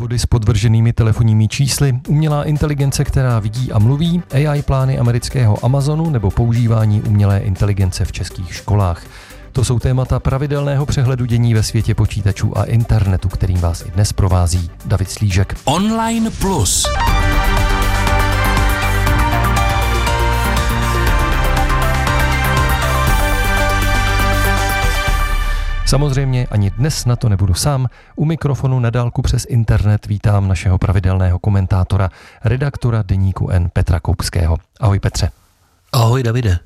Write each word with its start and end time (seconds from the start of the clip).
Podvody 0.00 0.18
s 0.18 0.26
podvrženými 0.26 0.92
telefonními 0.92 1.48
čísly, 1.48 2.00
umělá 2.08 2.44
inteligence, 2.44 3.04
která 3.04 3.38
vidí 3.38 3.72
a 3.72 3.78
mluví, 3.78 4.22
AI 4.34 4.62
plány 4.62 4.98
amerického 4.98 5.64
Amazonu 5.64 6.10
nebo 6.10 6.30
používání 6.30 7.02
umělé 7.02 7.38
inteligence 7.38 8.04
v 8.04 8.12
českých 8.12 8.54
školách. 8.54 9.02
To 9.52 9.64
jsou 9.64 9.78
témata 9.78 10.20
pravidelného 10.20 10.86
přehledu 10.86 11.24
dění 11.24 11.54
ve 11.54 11.62
světě 11.62 11.94
počítačů 11.94 12.58
a 12.58 12.64
internetu, 12.64 13.28
kterým 13.28 13.58
vás 13.58 13.86
i 13.86 13.90
dnes 13.90 14.12
provází 14.12 14.70
David 14.84 15.10
Slížek. 15.10 15.56
Online 15.64 16.30
Plus. 16.30 16.86
Samozřejmě 25.90 26.46
ani 26.50 26.70
dnes 26.70 27.04
na 27.04 27.16
to 27.16 27.28
nebudu 27.28 27.54
sám. 27.54 27.86
U 28.16 28.24
mikrofonu 28.24 28.80
na 28.80 28.90
dálku 28.90 29.22
přes 29.22 29.46
internet 29.48 30.06
vítám 30.06 30.48
našeho 30.48 30.78
pravidelného 30.78 31.38
komentátora, 31.38 32.10
redaktora 32.44 33.02
deníku 33.02 33.50
N 33.50 33.70
Petra 33.72 34.00
Koupského. 34.00 34.56
Ahoj 34.80 35.00
Petře. 35.00 35.30
Ahoj 35.92 36.22
Davide. 36.22 36.58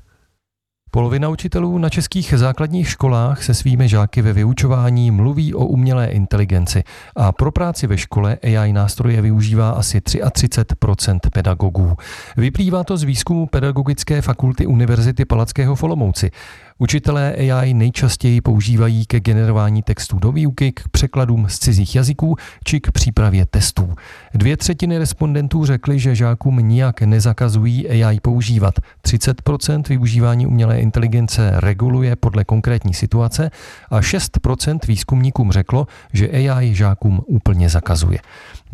Polovina 0.91 1.29
učitelů 1.29 1.77
na 1.77 1.89
českých 1.89 2.33
základních 2.37 2.89
školách 2.89 3.43
se 3.43 3.53
svými 3.53 3.87
žáky 3.87 4.21
ve 4.21 4.33
vyučování 4.33 5.11
mluví 5.11 5.53
o 5.53 5.65
umělé 5.65 6.07
inteligenci 6.07 6.83
a 7.15 7.31
pro 7.31 7.51
práci 7.51 7.87
ve 7.87 7.97
škole 7.97 8.37
AI 8.43 8.73
nástroje 8.73 9.21
využívá 9.21 9.69
asi 9.69 9.99
33% 9.99 11.19
pedagogů. 11.33 11.95
Vyplývá 12.37 12.83
to 12.83 12.97
z 12.97 13.03
výzkumu 13.03 13.47
Pedagogické 13.47 14.21
fakulty 14.21 14.65
Univerzity 14.65 15.25
Palackého 15.25 15.75
v 15.75 15.83
Olomouci. 15.83 16.31
Učitelé 16.79 17.35
AI 17.35 17.73
nejčastěji 17.73 18.41
používají 18.41 19.05
ke 19.05 19.19
generování 19.19 19.83
textů 19.83 20.19
do 20.19 20.31
výuky, 20.31 20.71
k 20.71 20.87
překladům 20.89 21.49
z 21.49 21.59
cizích 21.59 21.95
jazyků 21.95 22.35
či 22.63 22.79
k 22.79 22.91
přípravě 22.91 23.45
testů. 23.45 23.93
Dvě 24.33 24.57
třetiny 24.57 24.97
respondentů 24.97 25.65
řekly, 25.65 25.99
že 25.99 26.15
žákům 26.15 26.67
nijak 26.67 27.01
nezakazují 27.01 27.89
AI 27.89 28.19
používat. 28.19 28.73
30% 29.03 29.83
využívání 29.89 30.47
umělé 30.47 30.79
inteligence 30.79 31.51
reguluje 31.55 32.15
podle 32.15 32.43
konkrétní 32.43 32.93
situace 32.93 33.51
a 33.89 33.99
6% 33.99 34.79
výzkumníkům 34.87 35.51
řeklo, 35.51 35.87
že 36.13 36.29
AI 36.29 36.75
žákům 36.75 37.21
úplně 37.27 37.69
zakazuje. 37.69 38.19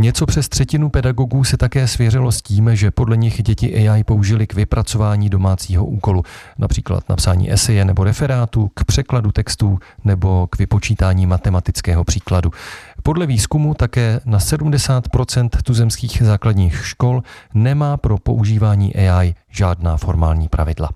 Něco 0.01 0.25
přes 0.25 0.49
třetinu 0.49 0.89
pedagogů 0.89 1.43
se 1.43 1.57
také 1.57 1.87
svěřilo 1.87 2.31
s 2.31 2.41
tím, 2.41 2.75
že 2.75 2.91
podle 2.91 3.17
nich 3.17 3.43
děti 3.43 3.89
AI 3.89 4.03
použili 4.03 4.47
k 4.47 4.53
vypracování 4.53 5.29
domácího 5.29 5.85
úkolu, 5.85 6.23
například 6.57 7.09
napsání 7.09 7.53
eseje 7.53 7.85
nebo 7.85 8.03
referátu, 8.03 8.71
k 8.73 8.83
překladu 8.83 9.31
textů 9.31 9.79
nebo 10.03 10.47
k 10.47 10.57
vypočítání 10.57 11.25
matematického 11.25 12.03
příkladu. 12.03 12.51
Podle 13.03 13.25
výzkumu 13.25 13.73
také 13.73 14.19
na 14.25 14.39
70% 14.39 15.49
tuzemských 15.63 16.21
základních 16.25 16.85
škol 16.85 17.23
nemá 17.53 17.97
pro 17.97 18.17
používání 18.17 18.95
AI 18.95 19.35
žádná 19.49 19.97
formální 19.97 20.47
pravidla. 20.49 20.89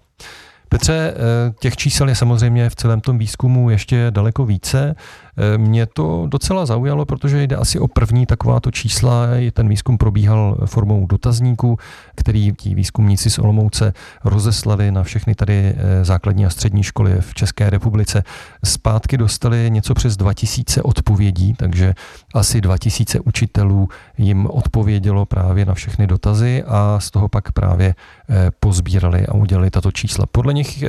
Petře, 0.69 1.13
eh, 1.15 1.53
těch 1.59 1.77
čísel 1.77 2.09
je 2.09 2.15
samozřejmě 2.15 2.69
v 2.69 2.75
celém 2.75 3.01
tom 3.01 3.17
výzkumu 3.17 3.69
ještě 3.69 4.07
daleko 4.09 4.45
více. 4.45 4.95
Eh, 5.37 5.57
mě 5.57 5.85
to 5.85 6.25
docela 6.27 6.65
zaujalo, 6.65 7.05
protože 7.05 7.43
jde 7.43 7.55
asi 7.55 7.79
o 7.79 7.87
první 7.87 8.25
takováto 8.25 8.71
čísla. 8.71 9.27
Ten 9.53 9.69
výzkum 9.69 9.97
probíhal 9.97 10.57
formou 10.65 11.05
dotazníku, 11.07 11.77
který 12.15 12.51
ti 12.57 12.75
výzkumníci 12.75 13.29
z 13.29 13.39
Olomouce 13.39 13.93
rozeslali 14.23 14.91
na 14.91 15.03
všechny 15.03 15.35
tady 15.35 15.53
eh, 15.53 16.05
základní 16.05 16.45
a 16.45 16.49
střední 16.49 16.83
školy 16.83 17.15
v 17.19 17.33
České 17.33 17.69
republice. 17.69 18.23
Zpátky 18.65 19.17
dostali 19.17 19.71
něco 19.71 19.93
přes 19.93 20.17
2000 20.17 20.81
odpovědí, 20.81 21.53
takže 21.53 21.93
asi 22.33 22.61
2000 22.61 23.19
učitelů 23.19 23.89
jim 24.17 24.45
odpovědělo 24.45 25.25
právě 25.25 25.65
na 25.65 25.73
všechny 25.73 26.07
dotazy 26.07 26.63
a 26.67 26.99
z 26.99 27.11
toho 27.11 27.27
pak 27.27 27.51
právě 27.51 27.95
eh, 28.29 28.51
pozbírali 28.59 29.27
a 29.27 29.33
udělali 29.33 29.71
tato 29.71 29.91
čísla. 29.91 30.25
Podle 30.31 30.53
nich 30.53 30.83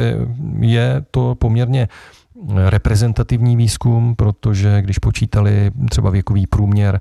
je 0.60 1.04
to 1.10 1.34
poměrně 1.34 1.88
reprezentativní 2.54 3.56
výzkum, 3.56 4.14
protože 4.16 4.82
když 4.82 4.98
počítali 4.98 5.70
třeba 5.90 6.10
věkový 6.10 6.46
průměr 6.46 7.00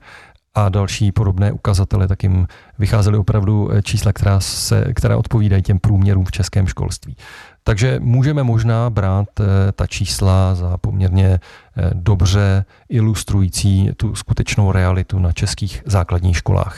a 0.56 0.70
další 0.70 1.12
podobné 1.12 1.52
ukazatele, 1.52 2.08
tak 2.08 2.24
jim 2.24 2.48
vycházely 2.80 3.18
opravdu 3.18 3.70
čísla, 3.84 4.14
která, 4.14 4.40
se, 4.40 4.94
která 4.94 5.18
odpovídají 5.18 5.64
těm 5.64 5.80
průměrům 5.80 6.26
v 6.26 6.32
českém 6.32 6.68
školství. 6.68 7.16
Takže 7.64 8.00
můžeme 8.00 8.44
možná 8.44 8.90
brát 8.90 9.28
eh, 9.40 9.72
ta 9.72 9.88
čísla 9.88 10.56
za 10.56 10.78
poměrně 10.78 11.28
eh, 11.28 11.90
dobře 11.94 12.66
ilustrující 12.90 13.90
tu 13.98 14.16
skutečnou 14.16 14.72
realitu 14.72 15.20
na 15.20 15.32
českých 15.32 15.84
základních 15.86 16.38
školách. 16.38 16.78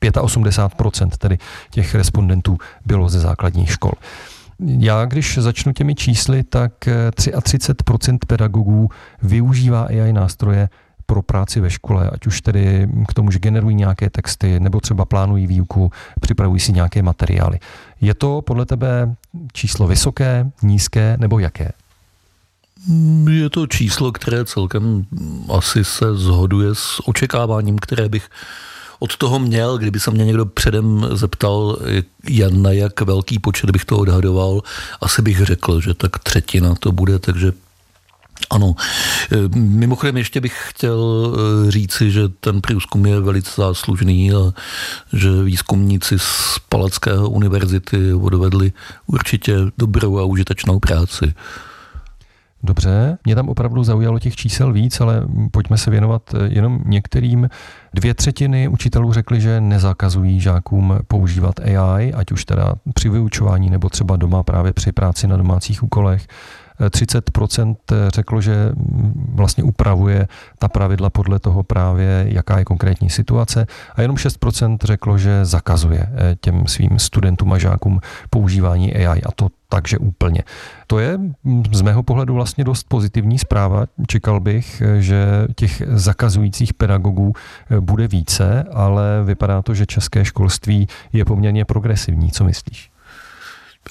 85% 0.00 1.08
eh, 1.12 1.16
tedy 1.18 1.38
těch 1.70 1.94
respondentů 1.94 2.58
bylo 2.86 3.08
ze 3.08 3.20
základních 3.20 3.70
škol. 3.72 3.92
Já, 4.66 5.04
když 5.04 5.38
začnu 5.38 5.72
těmi 5.72 5.94
čísly, 5.94 6.44
tak 6.44 6.72
33% 6.86 8.14
eh, 8.14 8.18
pedagogů 8.26 8.88
využívá 9.22 9.82
AI 9.82 10.12
nástroje 10.12 10.68
pro 11.06 11.22
práci 11.22 11.60
ve 11.60 11.70
škole, 11.70 12.10
ať 12.12 12.26
už 12.26 12.40
tedy 12.40 12.88
k 13.08 13.14
tomu, 13.14 13.30
že 13.30 13.38
generují 13.38 13.76
nějaké 13.76 14.10
texty, 14.10 14.60
nebo 14.60 14.80
třeba 14.80 15.04
plánují 15.04 15.46
výuku, 15.46 15.92
připravují 16.20 16.60
si 16.60 16.72
nějaké 16.72 17.02
materiály. 17.02 17.58
Je 18.00 18.14
to 18.14 18.42
podle 18.42 18.66
tebe 18.66 19.14
číslo 19.52 19.86
vysoké, 19.86 20.50
nízké 20.62 21.16
nebo 21.20 21.38
jaké? 21.38 21.72
Je 23.30 23.50
to 23.50 23.66
číslo, 23.66 24.12
které 24.12 24.44
celkem 24.44 25.04
asi 25.52 25.84
se 25.84 26.16
zhoduje 26.16 26.74
s 26.74 27.08
očekáváním, 27.08 27.78
které 27.78 28.08
bych 28.08 28.28
od 29.00 29.16
toho 29.16 29.38
měl, 29.38 29.78
kdyby 29.78 30.00
se 30.00 30.10
mě 30.10 30.24
někdo 30.24 30.46
předem 30.46 31.06
zeptal, 31.12 31.78
Jan, 32.28 32.62
na 32.62 32.70
jak 32.70 33.00
velký 33.00 33.38
počet 33.38 33.70
bych 33.70 33.84
to 33.84 33.98
odhadoval, 33.98 34.62
asi 35.00 35.22
bych 35.22 35.44
řekl, 35.44 35.80
že 35.80 35.94
tak 35.94 36.18
třetina 36.18 36.74
to 36.74 36.92
bude, 36.92 37.18
takže 37.18 37.52
ano. 38.50 38.74
Mimochodem 39.54 40.16
ještě 40.16 40.40
bych 40.40 40.54
chtěl 40.68 41.32
eh, 41.34 41.70
říci, 41.70 42.10
že 42.10 42.28
ten 42.28 42.60
průzkum 42.60 43.06
je 43.06 43.20
velice 43.20 43.50
záslužný 43.56 44.32
a 44.32 44.52
že 45.12 45.42
výzkumníci 45.42 46.18
z 46.18 46.58
Palackého 46.68 47.30
univerzity 47.30 48.12
odvedli 48.14 48.72
určitě 49.06 49.56
dobrou 49.78 50.18
a 50.18 50.24
užitečnou 50.24 50.78
práci. 50.78 51.34
Dobře, 52.62 53.18
mě 53.24 53.34
tam 53.34 53.48
opravdu 53.48 53.84
zaujalo 53.84 54.18
těch 54.18 54.36
čísel 54.36 54.72
víc, 54.72 55.00
ale 55.00 55.22
pojďme 55.50 55.78
se 55.78 55.90
věnovat 55.90 56.34
eh, 56.34 56.38
jenom 56.48 56.82
některým. 56.86 57.48
Dvě 57.94 58.14
třetiny 58.14 58.68
učitelů 58.68 59.12
řekli, 59.12 59.40
že 59.40 59.60
nezakazují 59.60 60.40
žákům 60.40 60.98
používat 61.08 61.60
AI, 61.60 62.12
ať 62.12 62.32
už 62.32 62.44
teda 62.44 62.74
při 62.94 63.08
vyučování 63.08 63.70
nebo 63.70 63.88
třeba 63.88 64.16
doma 64.16 64.42
právě 64.42 64.72
při 64.72 64.92
práci 64.92 65.26
na 65.26 65.36
domácích 65.36 65.82
úkolech. 65.82 66.26
30% 66.88 67.76
řeklo, 68.14 68.40
že 68.40 68.72
vlastně 69.34 69.64
upravuje 69.64 70.28
ta 70.58 70.68
pravidla 70.68 71.10
podle 71.10 71.38
toho 71.38 71.62
právě, 71.62 72.26
jaká 72.28 72.58
je 72.58 72.64
konkrétní 72.64 73.10
situace 73.10 73.66
a 73.94 74.02
jenom 74.02 74.16
6% 74.16 74.76
řeklo, 74.84 75.18
že 75.18 75.44
zakazuje 75.44 76.08
eh, 76.12 76.36
těm 76.40 76.66
svým 76.66 76.98
studentům 76.98 77.52
a 77.52 77.58
žákům 77.58 78.00
používání 78.30 78.94
AI 78.94 79.22
a 79.22 79.32
to 79.32 79.48
takže 79.70 79.98
úplně. 79.98 80.42
To 80.86 80.98
je 80.98 81.18
z 81.72 81.82
mého 81.82 82.02
pohledu 82.02 82.34
vlastně 82.34 82.64
dost 82.64 82.86
pozitivní 82.88 83.38
zpráva. 83.38 83.86
Čekal 84.06 84.40
bych, 84.40 84.80
eh, 84.80 85.02
že 85.02 85.46
těch 85.56 85.82
zakazujících 85.86 86.74
pedagogů 86.74 87.32
eh, 87.70 87.80
bude 87.80 88.08
více, 88.08 88.64
ale 88.72 89.22
vypadá 89.24 89.62
to, 89.62 89.74
že 89.74 89.86
české 89.86 90.24
školství 90.24 90.88
je 91.12 91.24
poměrně 91.24 91.64
progresivní. 91.64 92.30
Co 92.30 92.44
myslíš? 92.44 92.89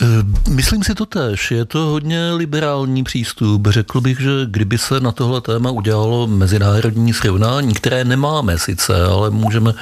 Eh, 0.01 0.49
myslím 0.49 0.83
si 0.83 0.95
to 0.95 1.05
tež. 1.05 1.51
Je 1.51 1.65
to 1.65 1.79
hodně 1.79 2.31
liberální 2.31 3.03
přístup. 3.03 3.67
Řekl 3.67 4.01
bych, 4.01 4.19
že 4.19 4.29
kdyby 4.45 4.77
se 4.77 4.99
na 4.99 5.11
tohle 5.11 5.41
téma 5.41 5.71
udělalo 5.71 6.27
mezinárodní 6.27 7.13
srovnání, 7.13 7.73
které 7.73 8.03
nemáme 8.03 8.57
sice, 8.57 9.03
ale 9.05 9.29
můžeme 9.29 9.73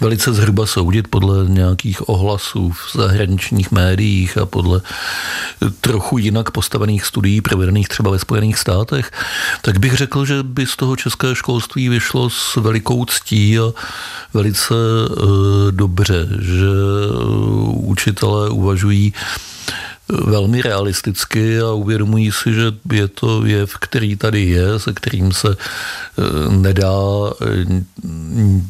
velice 0.00 0.32
zhruba 0.32 0.66
soudit 0.66 1.08
podle 1.08 1.44
nějakých 1.48 2.08
ohlasů 2.08 2.70
v 2.70 2.96
zahraničních 2.98 3.70
médiích 3.70 4.38
a 4.38 4.46
podle 4.46 4.80
trochu 5.80 6.18
jinak 6.18 6.50
postavených 6.50 7.04
studií 7.04 7.40
provedených 7.40 7.88
třeba 7.88 8.10
ve 8.10 8.18
Spojených 8.18 8.58
státech, 8.58 9.12
tak 9.62 9.78
bych 9.78 9.94
řekl, 9.94 10.24
že 10.24 10.42
by 10.42 10.66
z 10.66 10.76
toho 10.76 10.96
české 10.96 11.34
školství 11.34 11.88
vyšlo 11.88 12.30
s 12.30 12.56
velikou 12.56 13.04
ctí 13.04 13.58
a 13.58 13.72
velice 14.34 14.74
uh, 14.74 15.26
dobře, 15.70 16.28
že 16.40 16.70
uh, 17.10 17.90
učitelé 17.90 18.50
uvažují 18.50 19.12
velmi 20.08 20.62
realisticky 20.62 21.60
a 21.60 21.72
uvědomují 21.72 22.32
si, 22.32 22.54
že 22.54 22.72
je 22.92 23.08
to 23.08 23.44
jev, 23.44 23.78
který 23.78 24.16
tady 24.16 24.42
je, 24.42 24.78
se 24.78 24.92
kterým 24.92 25.32
se 25.32 25.56
eh, 25.56 26.50
nedá 26.50 26.98
eh, 27.42 27.82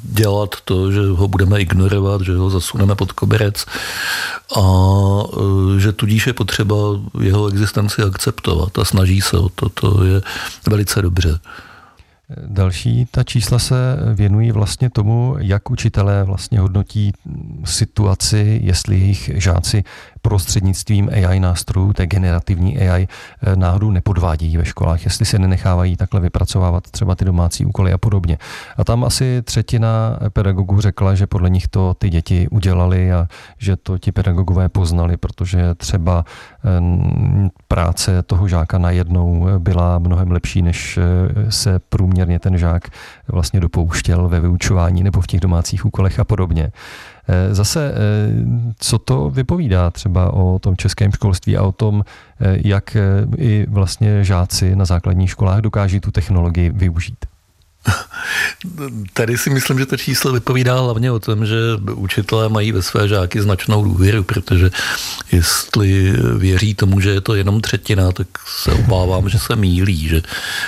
dělat 0.02 0.54
to, 0.64 0.92
že 0.92 1.00
ho 1.00 1.28
budeme 1.28 1.60
ignorovat, 1.60 2.20
že 2.20 2.36
ho 2.36 2.50
zasuneme 2.50 2.94
pod 2.94 3.12
koberec 3.12 3.66
a 4.56 4.62
eh, 5.32 5.80
že 5.80 5.92
tudíž 5.92 6.26
je 6.26 6.32
potřeba 6.32 6.76
jeho 7.20 7.48
existenci 7.48 8.02
akceptovat 8.02 8.78
a 8.78 8.84
snaží 8.84 9.20
se 9.20 9.38
o 9.38 9.48
to. 9.48 9.68
To 9.68 10.04
je 10.04 10.22
velice 10.68 11.02
dobře. 11.02 11.38
Další 12.46 13.06
ta 13.10 13.24
čísla 13.24 13.58
se 13.58 13.74
věnují 14.14 14.50
vlastně 14.52 14.90
tomu, 14.90 15.36
jak 15.38 15.70
učitelé 15.70 16.24
vlastně 16.24 16.60
hodnotí 16.60 17.12
situaci, 17.64 18.60
jestli 18.62 18.98
jejich 18.98 19.30
žáci 19.34 19.84
prostřednictvím 20.26 21.10
AI 21.12 21.40
nástrojů, 21.40 21.92
té 21.92 22.06
generativní 22.06 22.78
AI, 22.78 23.08
eh, 23.42 23.56
náhodou 23.56 23.90
nepodvádějí 23.90 24.56
ve 24.56 24.64
školách, 24.64 25.04
jestli 25.04 25.24
se 25.24 25.38
nenechávají 25.38 25.96
takhle 25.96 26.20
vypracovávat 26.20 26.90
třeba 26.90 27.14
ty 27.14 27.24
domácí 27.24 27.64
úkoly 27.64 27.92
a 27.92 27.98
podobně. 27.98 28.38
A 28.76 28.84
tam 28.84 29.04
asi 29.04 29.42
třetina 29.42 30.18
pedagogů 30.32 30.80
řekla, 30.80 31.14
že 31.14 31.26
podle 31.26 31.50
nich 31.50 31.68
to 31.68 31.94
ty 31.94 32.10
děti 32.10 32.48
udělali 32.48 33.12
a 33.12 33.28
že 33.58 33.76
to 33.76 33.98
ti 33.98 34.12
pedagogové 34.12 34.68
poznali, 34.68 35.16
protože 35.16 35.74
třeba 35.74 36.24
eh, 36.64 37.48
práce 37.68 38.22
toho 38.22 38.48
žáka 38.48 38.78
najednou 38.78 39.46
byla 39.58 39.98
mnohem 39.98 40.30
lepší, 40.30 40.62
než 40.62 40.98
eh, 40.98 41.52
se 41.52 41.78
průměrně 41.78 42.38
ten 42.38 42.58
žák 42.58 42.88
vlastně 43.28 43.60
dopouštěl 43.60 44.28
ve 44.28 44.40
vyučování 44.40 45.02
nebo 45.02 45.20
v 45.20 45.26
těch 45.26 45.40
domácích 45.40 45.86
úkolech 45.86 46.18
a 46.20 46.24
podobně. 46.24 46.72
Eh, 47.28 47.54
zase, 47.54 47.92
eh, 47.92 48.74
co 48.78 48.98
to 48.98 49.30
vypovídá 49.30 49.90
třeba 49.90 50.32
o 50.32 50.58
tom 50.58 50.76
českém 50.76 51.12
školství 51.12 51.56
a 51.56 51.62
o 51.62 51.72
tom, 51.72 52.04
eh, 52.40 52.58
jak 52.64 52.96
i 53.36 53.66
vlastně 53.68 54.24
žáci 54.24 54.76
na 54.76 54.84
základních 54.84 55.30
školách 55.30 55.60
dokáží 55.60 56.00
tu 56.00 56.10
technologii 56.10 56.70
využít? 56.70 57.26
Tady 59.12 59.38
si 59.38 59.50
myslím, 59.50 59.78
že 59.78 59.86
to 59.86 59.96
číslo 59.96 60.32
vypovídá 60.32 60.80
hlavně 60.80 61.12
o 61.12 61.20
tom, 61.20 61.46
že 61.46 61.56
učitelé 61.94 62.48
mají 62.48 62.72
ve 62.72 62.82
své 62.82 63.08
žáky 63.08 63.42
značnou 63.42 63.84
důvěru, 63.84 64.22
protože 64.22 64.70
jestli 65.32 66.12
věří 66.36 66.74
tomu, 66.74 67.00
že 67.00 67.10
je 67.10 67.20
to 67.20 67.34
jenom 67.34 67.60
třetina, 67.60 68.12
tak 68.12 68.26
se 68.62 68.72
obávám, 68.72 69.28
že 69.28 69.38
se 69.38 69.56
mílí, 69.56 70.08
že 70.08 70.22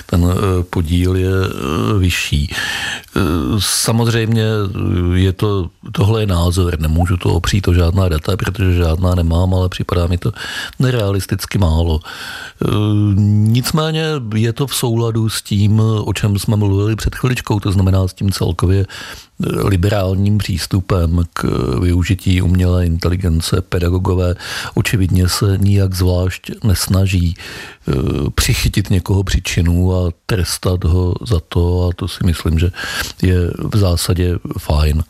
ten 0.06 0.24
eh, 0.24 0.62
podíl 0.62 1.16
je 1.16 1.30
eh, 1.30 1.98
vyšší. 1.98 2.54
Eh, 3.16 3.20
samozřejmě 3.58 4.44
je 5.14 5.32
to, 5.32 5.70
tohle 5.92 6.22
je 6.22 6.26
názor, 6.26 6.80
nemůžu 6.80 7.16
to 7.16 7.34
opřít 7.34 7.68
o 7.68 7.74
žádná 7.74 8.08
data, 8.08 8.36
protože 8.36 8.74
žádná 8.74 9.14
nemám, 9.14 9.54
ale 9.54 9.68
připadá 9.68 10.06
mi 10.06 10.18
to 10.18 10.32
nerealisticky 10.78 11.58
málo. 11.58 12.00
Nicméně 13.48 14.04
je 14.34 14.52
to 14.52 14.66
v 14.66 14.74
souladu 14.74 15.28
s 15.28 15.42
tím, 15.42 15.80
o 15.80 16.12
čem 16.12 16.38
jsme 16.38 16.56
mluvili 16.56 16.96
před 16.96 17.07
chviličkou, 17.14 17.60
to 17.60 17.72
znamená 17.72 18.08
s 18.08 18.14
tím 18.14 18.32
celkově 18.32 18.86
liberálním 19.64 20.38
přístupem 20.38 21.24
k 21.32 21.44
využití 21.80 22.42
umělé 22.42 22.86
inteligence. 22.86 23.60
Pedagogové 23.60 24.34
očividně 24.74 25.28
se 25.28 25.58
nijak 25.58 25.94
zvlášť 25.94 26.50
nesnaží 26.64 27.34
eh, 27.34 27.92
přichytit 28.34 28.90
někoho 28.90 29.24
příčinu 29.24 29.94
a 29.94 30.10
trestat 30.26 30.84
ho 30.84 31.14
za 31.26 31.40
to 31.48 31.88
a 31.88 31.94
to 31.96 32.08
si 32.08 32.24
myslím, 32.24 32.58
že 32.58 32.70
je 33.22 33.50
v 33.72 33.76
zásadě 33.76 34.38
fajn. 34.58 35.02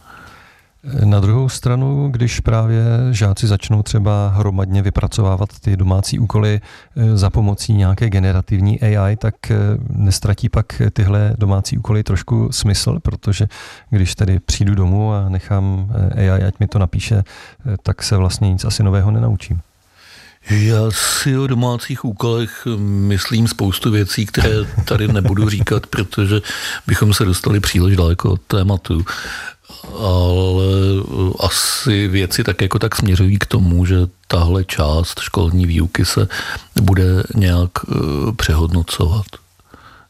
Na 1.05 1.21
druhou 1.21 1.49
stranu, 1.49 2.09
když 2.11 2.41
právě 2.41 2.85
žáci 3.11 3.47
začnou 3.47 3.83
třeba 3.83 4.29
hromadně 4.29 4.83
vypracovávat 4.83 5.49
ty 5.61 5.77
domácí 5.77 6.19
úkoly 6.19 6.61
eh, 6.97 7.17
za 7.17 7.31
pomocí 7.31 7.73
nějaké 7.73 8.11
generativní 8.11 8.81
AI, 8.81 9.17
tak 9.17 9.51
eh, 9.51 9.57
nestratí 9.89 10.49
pak 10.49 10.83
tyhle 10.93 11.35
domácí 11.39 11.79
úkoly 11.79 12.03
trošku 12.03 12.49
smysl, 12.53 13.01
protože 13.01 13.49
když 13.91 14.15
tedy 14.15 14.41
přijdu 14.41 14.75
domů 14.75 15.13
a 15.13 15.29
nechám 15.29 15.93
eh, 16.17 16.31
AI, 16.31 16.45
ať 16.45 16.61
mi 16.61 16.67
to 16.67 16.79
napíše, 16.79 17.23
tak 17.83 18.03
se 18.03 18.17
vlastně 18.17 18.51
nic 18.51 18.65
asi 18.65 18.83
nového 18.83 19.11
nenaučím. 19.11 19.61
Já 20.51 20.91
si 20.91 21.39
o 21.39 21.47
domácích 21.47 22.05
úkolech 22.05 22.67
myslím 22.79 23.49
spoustu 23.49 23.91
věcí, 23.91 24.27
které 24.27 24.55
tady 24.85 25.09
nebudu 25.09 25.49
říkat, 25.49 25.87
protože 25.87 26.41
bychom 26.87 27.15
se 27.15 27.25
dostali 27.25 27.61
příliš 27.61 27.97
daleko 27.97 28.33
od 28.33 28.41
tématu 28.47 29.05
ale 29.99 30.67
asi 31.41 32.09
věci 32.09 32.45
tak 32.45 32.63
jako 32.63 32.79
tak 32.79 32.97
směřují 32.97 33.39
k 33.39 33.47
tomu, 33.47 33.87
že 33.87 33.97
tahle 34.29 34.65
část 34.65 35.21
školní 35.21 35.67
výuky 35.67 36.05
se 36.05 36.29
bude 36.83 37.23
nějak 37.35 37.71
eh, 37.89 38.33
přehodnocovat. 38.37 39.27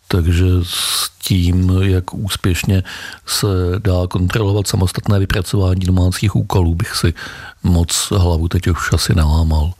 Takže 0.08 0.46
s 0.62 1.10
tím, 1.22 1.70
jak 1.82 2.14
úspěšně 2.14 2.82
se 3.26 3.46
dá 3.78 4.06
kontrolovat 4.10 4.66
samostatné 4.66 5.18
vypracování 5.18 5.80
domácích 5.80 6.36
úkolů, 6.36 6.74
bych 6.74 6.94
si 6.96 7.14
moc 7.62 8.12
hlavu 8.16 8.48
teď 8.48 8.68
už 8.68 8.92
asi 8.92 9.14
nelámal. 9.14 9.72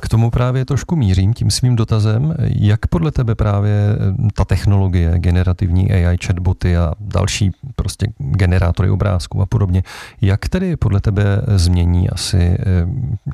K 0.00 0.08
tomu 0.08 0.30
právě 0.30 0.64
trošku 0.64 0.96
mířím 0.96 1.34
tím 1.34 1.50
svým 1.50 1.76
dotazem. 1.76 2.34
Jak 2.38 2.86
podle 2.86 3.10
tebe 3.10 3.34
právě 3.34 3.72
eh, 3.72 4.28
ta 4.34 4.44
technologie, 4.44 5.18
generativní 5.18 5.92
AI, 5.92 6.18
chatboty 6.26 6.76
a 6.76 6.92
další 7.00 7.50
prostě 7.76 8.06
generátory 8.18 8.90
obrázků 8.90 9.42
a 9.42 9.46
podobně, 9.46 9.82
jak 10.20 10.48
tedy 10.48 10.76
podle 10.76 11.00
tebe 11.00 11.42
změní 11.56 12.10
asi 12.10 12.38
eh, 12.38 12.58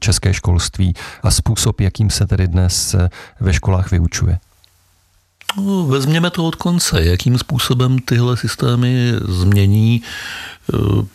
české 0.01 0.35
školství 0.35 0.95
a 1.23 1.31
způsob, 1.31 1.81
jakým 1.81 2.11
se 2.11 2.27
tedy 2.27 2.49
dnes 2.49 2.95
eh, 2.95 3.09
ve 3.41 3.53
školách 3.53 3.91
vyučuje? 3.91 4.39
No, 5.57 5.87
vezměme 5.87 6.31
to 6.31 6.45
od 6.45 6.55
konce. 6.55 7.05
Jakým 7.05 7.39
způsobem 7.39 7.99
tyhle 7.99 8.37
systémy 8.37 9.13
změní 9.29 10.03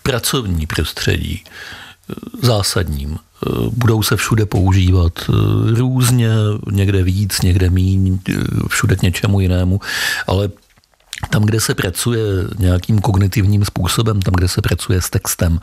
pracovní 0.03 0.67
prostředí 0.67 1.43
zásadním. 2.41 3.17
Budou 3.71 4.03
se 4.03 4.15
všude 4.15 4.45
používat 4.45 5.13
eh, 5.19 5.33
různě, 5.75 6.29
někde 6.71 7.03
víc, 7.03 7.41
někde 7.41 7.69
míň, 7.69 8.19
eh, 8.29 8.33
všude 8.67 8.95
k 8.95 9.01
něčemu 9.01 9.39
jinému, 9.39 9.79
ale 10.27 10.49
tam, 11.29 11.43
kde 11.43 11.59
se 11.59 11.75
pracuje 11.75 12.21
nějakým 12.59 12.99
kognitivním 12.99 13.65
způsobem, 13.65 14.21
tam, 14.21 14.33
kde 14.37 14.47
se 14.47 14.61
pracuje 14.61 15.01
s 15.01 15.09
textem, 15.09 15.59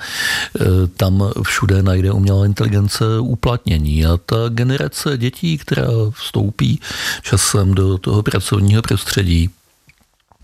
eh, 0.60 0.64
tam 0.96 1.30
všude 1.42 1.82
najde 1.82 2.12
umělá 2.12 2.46
inteligence 2.46 3.04
uplatnění. 3.20 4.06
A 4.06 4.16
ta 4.16 4.36
generace 4.48 5.18
dětí, 5.18 5.58
která 5.58 5.88
vstoupí 6.10 6.80
časem 7.22 7.74
do 7.74 7.98
toho 7.98 8.22
pracovního 8.22 8.82
prostředí, 8.82 9.50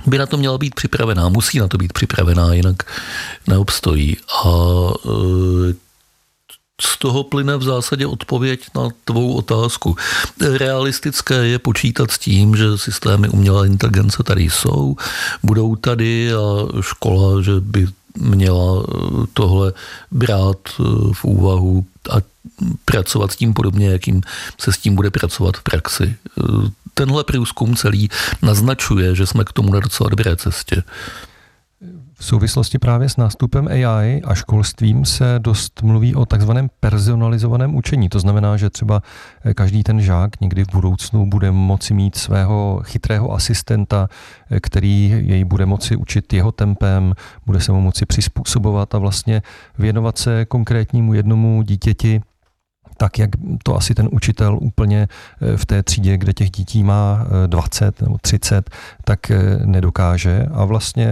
by 0.07 0.19
na 0.19 0.27
to 0.27 0.37
měla 0.37 0.59
být 0.59 0.75
připravená, 0.75 1.29
musí 1.29 1.59
na 1.59 1.69
to 1.69 1.79
být 1.79 1.93
připravená, 1.93 2.55
jinak 2.55 2.77
neobstojí. 3.47 4.17
A 4.45 4.49
z 6.81 6.99
toho 6.99 7.25
plyne 7.25 7.57
v 7.57 7.63
zásadě 7.63 8.07
odpověď 8.07 8.61
na 8.75 8.89
tvou 9.05 9.33
otázku. 9.33 9.97
Realistické 10.41 11.35
je 11.35 11.59
počítat 11.59 12.11
s 12.11 12.19
tím, 12.19 12.57
že 12.57 12.79
systémy 12.79 13.29
umělé 13.29 13.67
inteligence 13.67 14.23
tady 14.23 14.43
jsou, 14.43 14.97
budou 15.43 15.77
tady 15.77 16.33
a 16.33 16.67
škola, 16.81 17.43
že 17.43 17.53
by 17.61 17.89
měla 18.19 18.83
eh, 18.83 19.27
tohle 19.33 19.73
brát 20.11 20.59
eh, 20.69 20.83
v 21.13 21.25
úvahu 21.25 21.85
a 22.11 22.17
pracovat 22.85 23.33
s 23.33 23.37
tím 23.37 23.55
podobně, 23.55 23.91
jakým 23.91 24.23
se 24.61 24.73
s 24.73 24.79
tím 24.79 24.95
bude 24.95 25.11
pracovat 25.11 25.57
v 25.57 25.63
praxi. 25.63 26.17
Eh, 26.39 26.43
tenhle 26.95 27.25
průzkum 27.25 27.77
celý 27.77 28.09
naznačuje, 28.43 29.15
že 29.15 29.27
jsme 29.27 29.45
k 29.45 29.53
tomu 29.53 29.73
na 29.73 29.81
docela 29.81 30.11
dobré 30.11 30.37
cestě. 30.37 30.83
V 32.21 32.25
souvislosti 32.25 32.79
právě 32.79 33.09
s 33.09 33.17
nástupem 33.17 33.69
AI 33.69 34.23
a 34.25 34.35
školstvím 34.35 35.05
se 35.05 35.35
dost 35.39 35.83
mluví 35.83 36.15
o 36.15 36.27
takzvaném 36.27 36.71
personalizovaném 36.81 37.75
učení. 37.75 38.09
To 38.09 38.21
znamená, 38.21 38.57
že 38.57 38.71
třeba 38.71 39.03
eh, 39.45 39.55
každý 39.55 39.83
ten 39.83 40.01
žák 40.01 40.41
někdy 40.41 40.65
v 40.65 40.73
budoucnu 40.73 41.27
bude 41.27 41.51
moci 41.51 41.95
mít 41.95 42.17
svého 42.17 42.81
chytrého 42.85 43.33
asistenta, 43.33 44.09
eh, 44.51 44.61
který 44.61 45.25
jej 45.27 45.45
bude 45.45 45.67
moci 45.67 45.97
učit 45.97 46.33
jeho 46.33 46.53
tempem, 46.53 47.15
bude 47.47 47.61
se 47.61 47.73
mu 47.73 47.81
moci 47.81 48.07
přizpůsobovat 48.07 48.95
a 48.95 48.99
vlastně 48.99 49.43
věnovat 49.79 50.19
se 50.19 50.45
konkrétnímu 50.45 51.15
jednomu 51.15 51.63
dítěti 51.63 52.21
tak, 53.01 53.19
jak 53.19 53.31
to 53.63 53.77
asi 53.77 53.95
ten 53.95 54.09
učitel 54.13 54.59
úplně 54.61 55.09
eh, 55.41 55.57
v 55.57 55.67
té 55.67 55.83
třídě, 55.83 56.19
kde 56.19 56.33
těch 56.33 56.51
dětí 56.51 56.85
má 56.85 57.27
20 57.47 58.03
eh, 58.03 58.05
nebo 58.05 58.19
30, 58.21 58.71
tak 59.05 59.31
eh, 59.31 59.41
nedokáže. 59.65 60.47
A 60.53 60.65
vlastně 60.65 61.09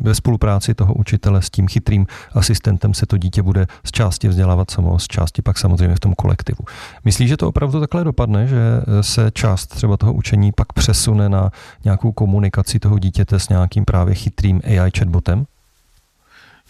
ve 0.00 0.14
spolupráci 0.14 0.74
toho 0.74 0.94
učitele 0.94 1.42
s 1.42 1.50
tím 1.50 1.68
chytrým 1.68 2.06
asistentem 2.34 2.94
se 2.94 3.06
to 3.06 3.18
dítě 3.18 3.42
bude 3.42 3.66
z 3.84 3.90
části 3.90 4.28
vzdělávat 4.28 4.70
samo, 4.70 4.98
z 4.98 5.06
části 5.06 5.42
pak 5.42 5.58
samozřejmě 5.58 5.94
v 5.94 6.00
tom 6.00 6.14
kolektivu. 6.14 6.58
Myslíš, 7.04 7.28
že 7.28 7.36
to 7.36 7.48
opravdu 7.48 7.80
takhle 7.80 8.04
dopadne, 8.04 8.46
že 8.46 8.60
se 9.00 9.30
část 9.30 9.66
třeba 9.66 9.96
toho 9.96 10.12
učení 10.12 10.52
pak 10.52 10.72
přesune 10.72 11.28
na 11.28 11.50
nějakou 11.84 12.12
komunikaci 12.12 12.78
toho 12.78 12.98
dítěte 12.98 13.38
s 13.38 13.48
nějakým 13.48 13.84
právě 13.84 14.14
chytrým 14.14 14.60
AI 14.64 14.90
chatbotem? 14.98 15.46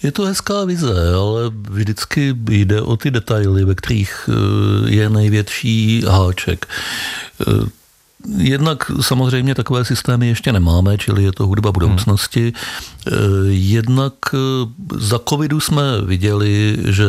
Je 0.02 0.12
to 0.12 0.24
hezká 0.24 0.64
vize, 0.64 1.14
ale 1.14 1.50
vždycky 1.70 2.34
jde 2.48 2.82
o 2.82 2.96
ty 2.96 3.10
detaily, 3.10 3.64
ve 3.64 3.74
kterých 3.74 4.28
eh, 4.28 4.90
je 4.90 5.10
největší 5.10 6.02
háček. 6.08 6.66
Eh, 8.24 8.42
Jednak 8.46 8.90
samozřejmě 9.00 9.54
takové 9.54 9.84
systémy 9.84 10.28
ještě 10.28 10.52
nemáme, 10.52 10.98
čili 10.98 11.24
je 11.24 11.32
to 11.32 11.46
hudba 11.46 11.72
budoucnosti. 11.72 12.42
Hmm. 12.42 13.50
Jednak 13.50 14.14
eh, 14.34 14.38
za 14.98 15.18
covidu 15.28 15.60
jsme 15.60 15.82
viděli, 16.04 16.78
že 16.84 17.04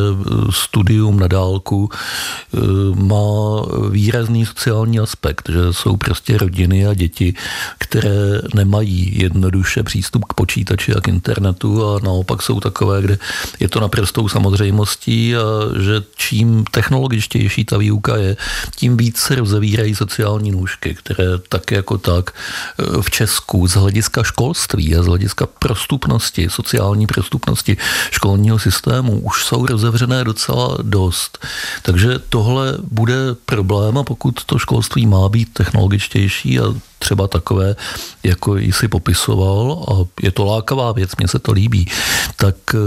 studium 0.50 1.20
na 1.20 1.28
dálku 1.28 1.90
eh, 1.90 2.58
má 2.96 3.66
výrazný 3.90 4.46
sociální 4.46 5.00
aspekt, 5.00 5.50
že 5.50 5.74
jsou 5.74 5.98
prostě 5.98 6.38
rodiny 6.38 6.88
a 6.88 6.94
děti, 6.94 7.34
které 7.78 8.42
nemají 8.56 9.20
jednoduše 9.20 9.84
přístup 9.84 10.26
k 10.26 10.34
počítači 10.34 10.94
a 10.94 11.02
k 11.02 11.08
internetu 11.08 11.86
a 11.86 12.00
naopak 12.04 12.42
jsou 12.42 12.60
takové, 12.60 13.02
kde 13.02 13.18
je 13.60 13.70
to 13.70 13.80
naprostou 13.80 14.30
samozřejmostí 14.30 15.36
a 15.36 15.42
že 15.82 16.04
čím 16.16 16.64
technologičtější 16.72 17.66
ta 17.66 17.78
výuka 17.78 18.18
je, 18.18 18.38
tím 18.76 18.98
víc 18.98 19.18
se 19.18 19.36
rozevírají 19.36 19.96
sociální 19.96 20.52
nůžky, 20.52 20.97
které 20.98 21.26
tak 21.50 21.72
jako 21.72 21.98
tak 21.98 22.32
eh, 22.32 23.02
v 23.02 23.10
Česku 23.10 23.68
z 23.68 23.74
hlediska 23.74 24.24
školství 24.24 24.96
a 24.96 25.04
z 25.04 25.06
hlediska 25.06 25.46
prostupnosti, 25.46 26.50
sociální 26.50 27.08
prostupnosti 27.08 27.78
školního 28.12 28.60
systému 28.60 29.20
už 29.20 29.46
jsou 29.46 29.66
rozevřené 29.66 30.24
docela 30.24 30.78
dost. 30.82 31.46
Takže 31.82 32.20
tohle 32.30 32.78
bude 32.92 33.16
problém 33.46 33.98
a 33.98 34.04
pokud 34.04 34.46
to 34.46 34.60
školství 34.60 35.06
má 35.06 35.30
být 35.30 35.54
technologičtější 35.54 36.60
a 36.60 36.64
třeba 37.00 37.28
takové, 37.28 37.76
jako 38.24 38.58
jsi 38.58 38.88
popisoval, 38.88 39.86
a 39.88 39.94
je 40.22 40.32
to 40.32 40.46
lákavá 40.46 40.92
věc, 40.92 41.16
mně 41.16 41.28
se 41.28 41.40
to 41.40 41.52
líbí, 41.52 41.92
tak 42.36 42.56
eh, 42.74 42.78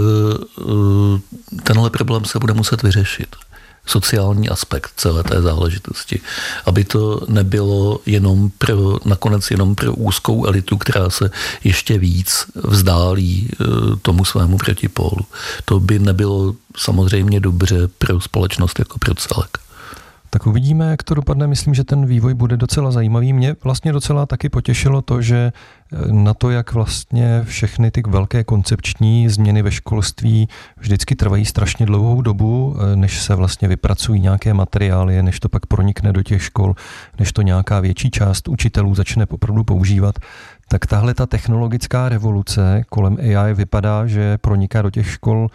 eh, 0.61 1.61
tenhle 1.63 1.89
problém 1.89 2.25
se 2.25 2.39
bude 2.39 2.53
muset 2.53 2.83
vyřešit 2.83 3.35
sociální 3.85 4.49
aspekt 4.49 4.91
celé 4.95 5.23
té 5.23 5.41
záležitosti. 5.41 6.19
Aby 6.65 6.83
to 6.83 7.21
nebylo 7.27 7.99
jenom 8.05 8.51
pro, 8.57 8.97
nakonec 9.05 9.51
jenom 9.51 9.75
pro 9.75 9.93
úzkou 9.93 10.45
elitu, 10.45 10.77
která 10.77 11.09
se 11.09 11.31
ještě 11.63 11.97
víc 11.97 12.45
vzdálí 12.55 13.49
e, 13.51 13.65
tomu 14.01 14.25
svému 14.25 14.57
protipólu. 14.57 15.25
To 15.65 15.79
by 15.79 15.99
nebylo 15.99 16.55
samozřejmě 16.77 17.39
dobře 17.39 17.87
pro 17.87 18.21
společnost 18.21 18.79
jako 18.79 18.99
pro 18.99 19.15
celek. 19.15 19.57
Tak 20.33 20.47
uvidíme, 20.47 20.91
jak 20.91 21.03
to 21.03 21.13
dopadne. 21.15 21.47
Myslím, 21.47 21.73
že 21.73 21.83
ten 21.83 22.05
vývoj 22.05 22.33
bude 22.33 22.57
docela 22.57 22.91
zajímavý. 22.91 23.33
Mě 23.33 23.55
vlastně 23.63 23.91
docela 23.91 24.25
taky 24.25 24.49
potěšilo 24.49 25.01
to, 25.01 25.21
že 25.21 25.51
eh, 25.93 26.11
na 26.11 26.33
to, 26.33 26.49
jak 26.49 26.73
vlastně 26.73 27.41
všechny 27.43 27.91
ty 27.91 28.03
velké 28.07 28.43
koncepční 28.43 29.29
změny 29.29 29.61
ve 29.61 29.71
školství 29.71 30.47
vždycky 30.77 31.15
trvají 31.15 31.45
strašně 31.45 31.85
dlouhou 31.85 32.21
dobu, 32.21 32.75
eh, 32.75 32.95
než 32.95 33.21
se 33.21 33.35
vlastně 33.35 33.67
vypracují 33.67 34.21
nějaké 34.21 34.53
materiály, 34.53 35.23
než 35.23 35.39
to 35.39 35.49
pak 35.49 35.65
pronikne 35.65 36.13
do 36.13 36.23
těch 36.23 36.43
škol, 36.43 36.75
než 37.19 37.31
to 37.31 37.41
nějaká 37.41 37.79
větší 37.79 38.11
část 38.11 38.47
učitelů 38.47 38.95
začne 38.95 39.25
opravdu 39.25 39.63
používat, 39.63 40.15
tak 40.71 40.85
tahle 40.85 41.13
ta 41.13 41.25
technologická 41.25 42.09
revoluce 42.09 42.83
kolem 42.89 43.17
AI 43.17 43.53
vypadá, 43.53 44.07
že 44.07 44.37
proniká 44.37 44.81
do 44.81 44.89
těch 44.89 45.11
škol 45.11 45.47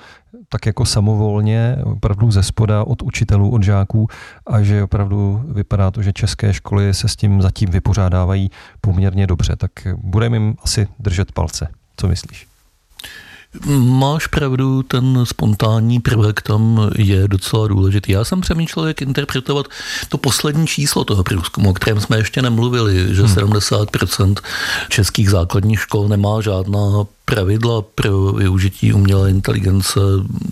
tak 0.48 0.66
jako 0.66 0.84
samovolně, 0.84 1.76
opravdu 1.84 2.30
ze 2.30 2.42
spoda 2.42 2.84
od 2.84 3.02
učitelů, 3.02 3.50
od 3.50 3.62
žáků 3.62 4.08
a 4.46 4.62
že 4.62 4.82
opravdu 4.82 5.42
vypadá 5.48 5.90
to, 5.90 6.02
že 6.02 6.12
české 6.12 6.52
školy 6.52 6.94
se 6.94 7.08
s 7.08 7.16
tím 7.16 7.42
zatím 7.42 7.70
vypořádávají 7.70 8.50
poměrně 8.80 9.26
dobře. 9.26 9.56
Tak 9.56 9.70
budeme 9.96 10.36
jim 10.36 10.56
asi 10.62 10.88
držet 10.98 11.32
palce. 11.32 11.68
Co 11.96 12.08
myslíš? 12.08 12.55
Máš 13.78 14.26
pravdu, 14.26 14.82
ten 14.82 15.20
spontánní 15.24 16.00
prvek 16.00 16.42
tam 16.42 16.90
je 16.98 17.28
docela 17.28 17.68
důležitý. 17.68 18.12
Já 18.12 18.24
jsem 18.24 18.40
přemýšlel, 18.40 18.86
jak 18.86 19.02
interpretovat 19.02 19.66
to 20.08 20.18
poslední 20.18 20.66
číslo 20.66 21.04
toho 21.04 21.24
průzkumu, 21.24 21.70
o 21.70 21.74
kterém 21.74 22.00
jsme 22.00 22.16
ještě 22.16 22.42
nemluvili, 22.42 23.14
že 23.14 23.22
hmm. 23.22 23.34
70% 23.34 24.34
českých 24.88 25.30
základních 25.30 25.80
škol 25.80 26.08
nemá 26.08 26.40
žádná 26.40 27.06
pravidla 27.26 27.82
pro 27.82 28.32
využití 28.32 28.92
umělé 28.92 29.30
inteligence, 29.30 30.00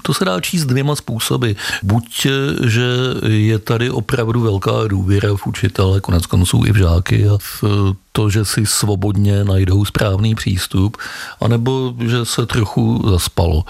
to 0.02 0.14
se 0.14 0.25
dá 0.25 0.40
číst 0.40 0.64
dvěma 0.64 0.97
způsoby. 0.97 1.50
Buď, 1.83 2.26
že 2.64 2.87
je 3.26 3.59
tady 3.59 3.90
opravdu 3.90 4.40
velká 4.40 4.73
důvěra 4.88 5.28
v 5.37 5.47
učitele, 5.47 6.00
konec 6.00 6.26
konců 6.26 6.62
i 6.66 6.73
v 6.73 6.76
žáky 6.76 7.28
a 7.28 7.38
v 7.38 7.64
to, 8.12 8.31
že 8.31 8.45
si 8.45 8.66
svobodně 8.66 9.45
najdou 9.45 9.85
správný 9.85 10.35
přístup, 10.35 10.97
anebo 11.40 11.95
že 12.07 12.25
se 12.25 12.47
trochu 12.47 13.02
zaspalo 13.11 13.64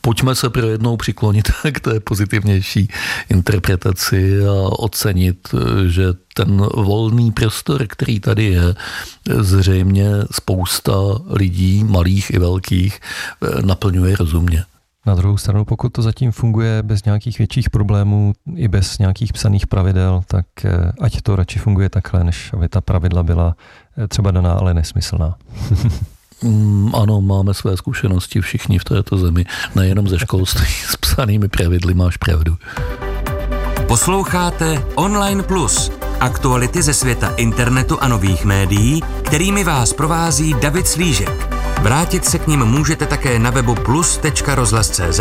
pojďme 0.00 0.34
se 0.34 0.50
pro 0.50 0.66
jednou 0.66 0.96
přiklonit 0.96 1.50
k 1.72 1.80
té 1.80 2.00
pozitivnější 2.00 2.88
interpretaci 3.28 4.46
a 4.46 4.52
ocenit, 4.78 5.48
že 5.86 6.06
ten 6.34 6.56
volný 6.74 7.32
prostor, 7.32 7.86
který 7.86 8.20
tady 8.20 8.44
je, 8.44 8.74
zřejmě 9.40 10.10
spousta 10.30 10.92
lidí, 11.26 11.84
malých 11.84 12.30
i 12.30 12.38
velkých, 12.38 13.00
naplňuje 13.64 14.16
rozumně. 14.16 14.64
Na 15.06 15.14
druhou 15.14 15.36
stranu, 15.36 15.64
pokud 15.64 15.92
to 15.92 16.02
zatím 16.02 16.32
funguje 16.32 16.82
bez 16.82 17.04
nějakých 17.04 17.38
větších 17.38 17.70
problémů, 17.70 18.32
i 18.54 18.68
bez 18.68 18.98
nějakých 18.98 19.32
psaných 19.32 19.66
pravidel, 19.66 20.22
tak 20.26 20.46
eh, 20.64 20.92
ať 21.00 21.22
to 21.22 21.36
radši 21.36 21.58
funguje 21.58 21.88
takhle, 21.88 22.24
než 22.24 22.52
aby 22.52 22.68
ta 22.68 22.80
pravidla 22.80 23.22
byla 23.22 23.56
eh, 23.98 24.08
třeba 24.08 24.30
daná, 24.30 24.52
ale 24.52 24.74
nesmyslná. 24.74 25.36
Mm, 26.42 26.94
ano, 26.94 27.20
máme 27.20 27.54
své 27.54 27.76
zkušenosti 27.76 28.40
všichni 28.40 28.78
v 28.78 28.84
této 28.84 29.16
zemi, 29.16 29.44
nejenom 29.74 30.08
ze 30.08 30.18
školství 30.18 30.66
s 30.90 30.96
psanými 30.96 31.48
pravidly, 31.48 31.94
máš 31.94 32.16
pravdu. 32.16 32.56
Posloucháte 33.88 34.84
Online 34.94 35.42
Plus, 35.42 35.92
aktuality 36.20 36.82
ze 36.82 36.94
světa 36.94 37.34
internetu 37.36 37.98
a 38.00 38.08
nových 38.08 38.44
médií, 38.44 39.02
kterými 39.22 39.64
vás 39.64 39.92
provází 39.92 40.54
David 40.62 40.88
Slížek. 40.88 41.60
Vrátit 41.82 42.24
se 42.24 42.38
k 42.38 42.46
ním 42.46 42.64
můžete 42.64 43.06
také 43.06 43.38
na 43.38 43.50
webu 43.50 43.74
plus.rozhlas.cz, 43.74 45.20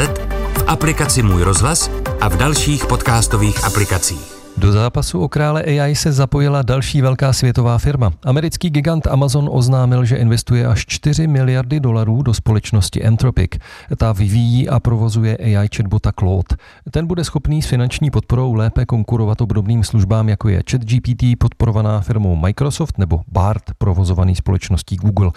v 0.58 0.64
aplikaci 0.68 1.24
Můj 1.24 1.44
rozhlas 1.44 1.92
a 2.22 2.30
v 2.30 2.38
dalších 2.38 2.86
podcastových 2.86 3.64
aplikacích. 3.64 4.39
Do 4.58 4.72
zápasu 4.72 5.22
o 5.22 5.28
krále 5.28 5.64
AI 5.64 5.96
se 5.96 6.12
zapojila 6.12 6.62
další 6.62 7.02
velká 7.02 7.34
světová 7.34 7.78
firma. 7.78 8.12
Americký 8.24 8.70
gigant 8.70 9.08
Amazon 9.08 9.50
oznámil, 9.52 10.06
že 10.06 10.16
investuje 10.16 10.68
až 10.68 10.86
4 10.86 11.28
miliardy 11.28 11.80
dolarů 11.80 12.22
do 12.22 12.34
společnosti 12.34 13.06
Anthropic. 13.06 13.52
Ta 13.98 14.12
vyvíjí 14.12 14.70
a 14.70 14.80
provozuje 14.80 15.38
AI 15.38 15.68
chatbota 15.76 16.12
Claude. 16.20 16.56
Ten 16.92 17.08
bude 17.08 17.24
schopný 17.24 17.62
s 17.62 17.66
finanční 17.66 18.12
podporou 18.12 18.54
lépe 18.54 18.86
konkurovat 18.86 19.42
obdobným 19.42 19.84
službám, 19.84 20.30
jako 20.30 20.50
je 20.50 20.64
ChatGPT 20.72 21.24
podporovaná 21.38 22.02
firmou 22.02 22.36
Microsoft 22.36 22.98
nebo 22.98 23.22
BART 23.32 23.64
provozovaný 23.78 24.36
společností 24.36 24.96
Google. 24.96 25.32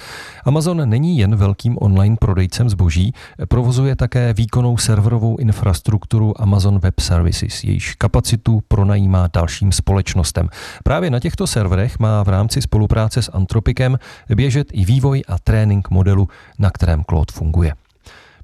Amazon 0.44 0.88
není 0.88 1.18
jen 1.18 1.36
velkým 1.36 1.76
online 1.80 2.16
prodejcem 2.20 2.68
zboží, 2.70 3.12
provozuje 3.48 3.96
také 3.96 4.32
výkonnou 4.32 4.76
serverovou 4.76 5.36
infrastrukturu 5.36 6.42
Amazon 6.42 6.78
Web 6.78 7.00
Services, 7.00 7.64
jejíž 7.64 7.94
kapacitu 7.94 8.62
pronajímá 8.68 9.01
pronajímá 9.02 9.28
dalším 9.32 9.72
společnostem. 9.72 10.48
Právě 10.84 11.10
na 11.10 11.20
těchto 11.20 11.46
serverech 11.46 11.98
má 11.98 12.22
v 12.22 12.28
rámci 12.28 12.62
spolupráce 12.62 13.22
s 13.22 13.30
Antropikem 13.32 13.98
běžet 14.34 14.68
i 14.72 14.84
vývoj 14.84 15.22
a 15.28 15.38
trénink 15.38 15.90
modelu, 15.90 16.28
na 16.58 16.70
kterém 16.70 17.04
Claude 17.04 17.32
funguje. 17.32 17.72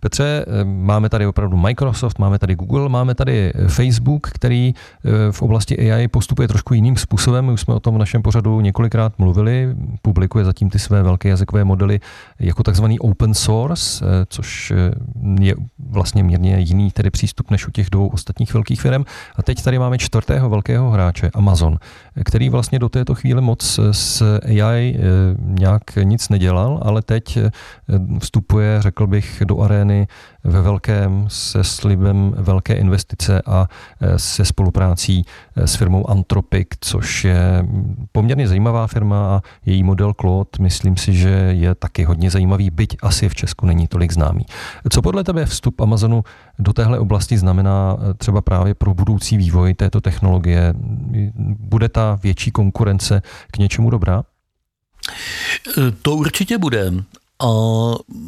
Petře, 0.00 0.44
eh, 0.46 0.64
máme 0.64 1.08
tady 1.08 1.26
opravdu 1.26 1.56
Microsoft, 1.56 2.18
máme 2.18 2.38
tady 2.38 2.54
Google, 2.54 2.88
máme 2.88 3.14
tady 3.14 3.52
eh, 3.54 3.68
Facebook, 3.68 4.30
který 4.30 4.74
eh, 4.74 5.32
v 5.32 5.42
oblasti 5.42 5.92
AI 5.92 6.08
postupuje 6.08 6.48
trošku 6.48 6.74
jiným 6.74 6.96
způsobem. 6.96 7.46
My 7.46 7.52
už 7.52 7.60
jsme 7.60 7.74
o 7.74 7.80
tom 7.80 7.94
v 7.94 7.98
našem 7.98 8.22
pořadu 8.22 8.60
několikrát 8.60 9.18
mluvili. 9.18 9.74
Publikuje 10.02 10.44
zatím 10.44 10.70
ty 10.70 10.78
své 10.78 11.02
velké 11.02 11.28
jazykové 11.28 11.64
modely 11.64 12.00
jako 12.40 12.62
takzvaný 12.62 12.98
open 12.98 13.34
source, 13.34 14.04
což 14.28 14.72
je 15.40 15.54
vlastně 15.90 16.22
mírně 16.22 16.58
jiný 16.58 16.90
tedy 16.90 17.10
přístup 17.10 17.50
než 17.50 17.68
u 17.68 17.70
těch 17.70 17.90
dvou 17.90 18.08
ostatních 18.08 18.54
velkých 18.54 18.80
firm. 18.80 19.04
A 19.36 19.42
teď 19.42 19.62
tady 19.62 19.78
máme 19.78 19.98
čtvrtého 19.98 20.50
velkého 20.50 20.90
hráče, 20.90 21.30
Amazon, 21.34 21.78
který 22.24 22.48
vlastně 22.48 22.78
do 22.78 22.88
této 22.88 23.14
chvíle 23.14 23.40
moc 23.40 23.80
s 23.92 24.38
AI 24.44 24.98
nějak 25.38 25.82
nic 26.02 26.28
nedělal, 26.28 26.80
ale 26.82 27.02
teď 27.02 27.38
vstupuje, 28.18 28.82
řekl 28.82 29.06
bych, 29.06 29.42
do 29.46 29.60
arény 29.60 29.87
scény 29.88 30.06
ve 30.44 30.62
velkém 30.62 31.24
se 31.28 31.64
slibem 31.64 32.34
velké 32.36 32.74
investice 32.74 33.42
a 33.46 33.68
e, 34.00 34.18
se 34.18 34.44
spoluprácí 34.44 35.24
e, 35.56 35.66
s 35.66 35.74
firmou 35.74 36.10
Anthropic, 36.10 36.68
což 36.80 37.24
je 37.24 37.66
poměrně 38.12 38.48
zajímavá 38.48 38.86
firma 38.86 39.36
a 39.36 39.42
její 39.66 39.82
model 39.82 40.12
Claude, 40.20 40.50
myslím 40.60 40.96
si, 40.96 41.14
že 41.14 41.28
je 41.28 41.74
taky 41.74 42.04
hodně 42.04 42.30
zajímavý, 42.30 42.70
byť 42.70 42.96
asi 43.02 43.28
v 43.28 43.34
Česku 43.34 43.66
není 43.66 43.88
tolik 43.88 44.12
známý. 44.12 44.46
Co 44.90 45.02
podle 45.02 45.24
tebe 45.24 45.46
vstup 45.46 45.80
Amazonu 45.80 46.24
do 46.58 46.72
téhle 46.72 46.98
oblasti 46.98 47.38
znamená 47.38 47.96
e, 47.98 48.14
třeba 48.14 48.40
právě 48.40 48.74
pro 48.74 48.94
budoucí 48.94 49.36
vývoj 49.36 49.74
této 49.74 50.00
technologie? 50.00 50.74
Bude 51.58 51.88
ta 51.88 52.18
větší 52.22 52.50
konkurence 52.50 53.22
k 53.50 53.58
něčemu 53.58 53.90
dobrá? 53.90 54.22
To 56.02 56.14
určitě 56.14 56.58
bude 56.58 56.92
a 57.42 57.50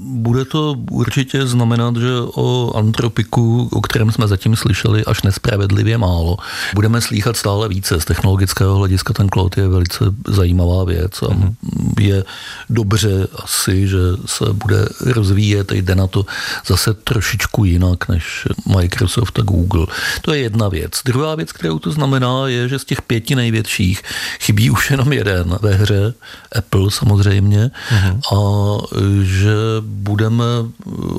bude 0.05 0.45
to 0.45 0.77
určitě 0.91 1.47
znamenat, 1.47 1.97
že 1.97 2.11
o 2.35 2.73
antropiku, 2.77 3.69
o 3.73 3.81
kterém 3.81 4.13
jsme 4.13 4.29
zatím 4.29 4.57
slyšeli 4.57 5.05
až 5.05 5.23
nespravedlivě 5.23 5.99
málo, 5.99 6.37
budeme 6.75 7.01
slýchat 7.01 7.37
stále 7.37 7.69
více. 7.69 8.01
Z 8.01 8.05
technologického 8.05 8.77
hlediska 8.77 9.13
ten 9.13 9.29
klot 9.29 9.57
je 9.57 9.69
velice 9.69 10.05
zajímavá 10.27 10.85
věc 10.85 11.23
a 11.23 11.27
mm-hmm. 11.27 11.55
je 12.01 12.25
dobře 12.71 13.29
asi, 13.45 13.89
že 13.89 13.99
se 14.27 14.45
bude 14.53 14.89
rozvíjet, 15.01 15.73
jde 15.73 15.95
na 15.95 16.07
to 16.07 16.27
zase 16.67 16.95
trošičku 16.95 17.65
jinak 17.65 18.09
než 18.09 18.49
Microsoft 18.77 19.39
a 19.39 19.43
Google. 19.43 19.87
To 20.23 20.33
je 20.33 20.41
jedna 20.41 20.69
věc. 20.69 20.93
Druhá 21.05 21.35
věc, 21.35 21.53
kterou 21.53 21.79
to 21.79 21.93
znamená, 21.93 22.49
je, 22.49 22.69
že 22.69 22.79
z 22.79 22.85
těch 22.85 23.03
pěti 23.03 23.35
největších 23.35 24.03
chybí 24.41 24.71
už 24.71 24.91
jenom 24.91 25.13
jeden 25.13 25.59
ve 25.63 25.75
hře, 25.75 26.15
Apple 26.59 26.91
samozřejmě, 26.91 27.71
mm-hmm. 27.91 28.21
a 28.37 29.00
že 29.23 29.55
budeme 29.81 30.45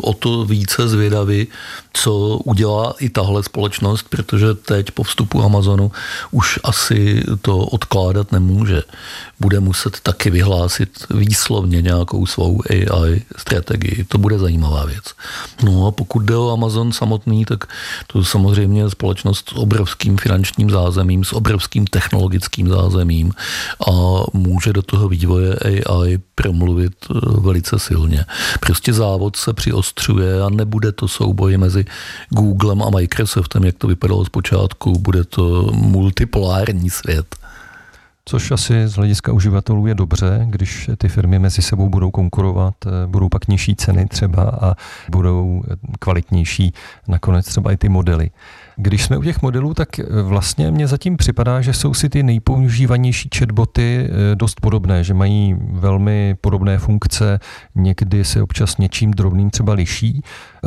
o 0.02 0.14
to 0.14 0.46
více 0.46 0.88
zvědaví, 0.88 1.48
co 1.94 2.38
udělá 2.38 2.94
i 3.00 3.10
tahle 3.10 3.44
společnost, 3.44 4.06
protože 4.10 4.54
teď 4.54 4.92
po 4.92 5.04
vstupu 5.04 5.44
Amazonu 5.44 5.92
už 6.32 6.60
asi 6.64 7.24
to 7.42 7.58
odkládat 7.58 8.32
nemůže. 8.32 8.84
Bude 9.40 9.60
muset 9.60 10.00
taky 10.00 10.30
vyhlásit 10.30 10.90
výslovně 11.10 11.82
nějakou 11.82 12.26
svou 12.26 12.62
AI 12.70 13.22
strategii. 13.38 14.06
To 14.08 14.18
bude 14.18 14.40
zajímavá 14.40 14.86
věc. 14.86 15.04
No 15.64 15.88
a 15.88 15.92
pokud 15.92 16.20
jde 16.20 16.36
o 16.36 16.52
Amazon 16.52 16.92
samotný, 16.92 17.46
tak 17.46 17.66
to 18.08 18.24
samozřejmě 18.24 18.90
společnost 18.90 19.50
s 19.50 19.56
obrovským 19.56 20.18
finančním 20.18 20.70
zázemím, 20.70 21.24
s 21.24 21.34
obrovským 21.34 21.88
technologickým 21.88 22.68
zázemím 22.68 23.34
a 23.88 23.92
může 24.34 24.74
do 24.74 24.82
toho 24.82 25.10
vývoje 25.10 25.56
AI 25.86 26.20
promluvit 26.36 26.94
eh, 27.10 27.20
velice 27.72 27.88
silně. 27.88 28.26
Prostě 28.60 28.94
závod 28.94 29.36
se 29.36 29.54
přiostřuje 29.54 30.42
a 30.42 30.50
nebude 30.50 30.92
to 30.92 31.08
souboj 31.08 31.58
mezi 31.58 31.86
Googlem 32.30 32.82
a 32.82 32.90
Microsoftem, 32.90 33.64
jak 33.64 33.78
to 33.78 33.88
vypadalo 33.88 34.26
zpočátku, 34.26 35.00
bude 35.00 35.24
to 35.24 35.70
multipolární 35.74 36.90
svět. 36.90 37.41
Což 38.26 38.52
asi 38.52 38.88
z 38.88 38.94
hlediska 38.94 39.34
uživatelů 39.34 39.88
je 39.88 39.96
dobře, 39.96 40.46
když 40.50 40.90
ty 40.98 41.10
firmy 41.10 41.40
mezi 41.40 41.62
sebou 41.62 41.90
budou 41.90 42.12
konkurovat, 42.12 42.74
eh, 42.86 43.08
budou 43.08 43.30
pak 43.30 43.48
nižší 43.48 43.76
ceny 43.76 44.06
třeba 44.06 44.44
a 44.44 44.76
budou 45.10 45.64
kvalitnější 46.00 46.74
nakonec 47.08 47.46
třeba 47.46 47.72
i 47.72 47.78
ty 47.78 47.90
modely. 47.90 48.32
Když 48.76 49.04
jsme 49.04 49.18
u 49.18 49.24
těch 49.24 49.42
modelů, 49.42 49.74
tak 49.74 50.00
eh, 50.00 50.04
vlastně 50.22 50.72
mně 50.72 50.88
zatím 50.88 51.18
připadá, 51.18 51.62
že 51.62 51.74
jsou 51.74 51.94
si 51.94 52.10
ty 52.10 52.24
nejpoužívanější 52.24 53.30
chatboty 53.38 54.08
eh, 54.10 54.36
dost 54.36 54.62
podobné, 54.62 55.04
že 55.04 55.14
mají 55.14 55.56
velmi 55.72 56.36
podobné 56.42 56.78
funkce, 56.78 57.40
někdy 57.76 58.26
se 58.26 58.42
občas 58.42 58.78
něčím 58.78 59.12
drobným 59.12 59.50
třeba 59.50 59.74
liší. 59.74 60.22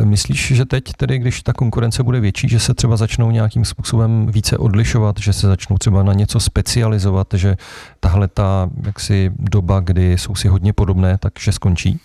Myslíš, 0.05 0.53
že 0.57 0.65
teď 0.65 0.85
tedy, 0.97 1.19
když 1.19 1.43
ta 1.43 1.53
konkurence 1.53 2.03
bude 2.03 2.21
větší, 2.21 2.49
že 2.49 2.61
se 2.61 2.75
třeba 2.75 2.97
začnou 2.97 3.31
nějakým 3.31 3.65
způsobem 3.65 4.27
více 4.27 4.59
odlišovat, 4.59 5.17
že 5.21 5.33
se 5.33 5.47
začnou 5.47 5.79
třeba 5.79 6.03
na 6.03 6.13
něco 6.13 6.41
specializovat, 6.41 7.27
že 7.35 7.57
tahle 8.01 8.29
ta 8.29 8.71
jaksi 8.87 9.31
doba, 9.39 9.81
kdy 9.81 10.13
jsou 10.13 10.35
si 10.35 10.49
hodně 10.49 10.73
podobné, 10.73 11.19
takže 11.19 11.53
skončí? 11.53 12.01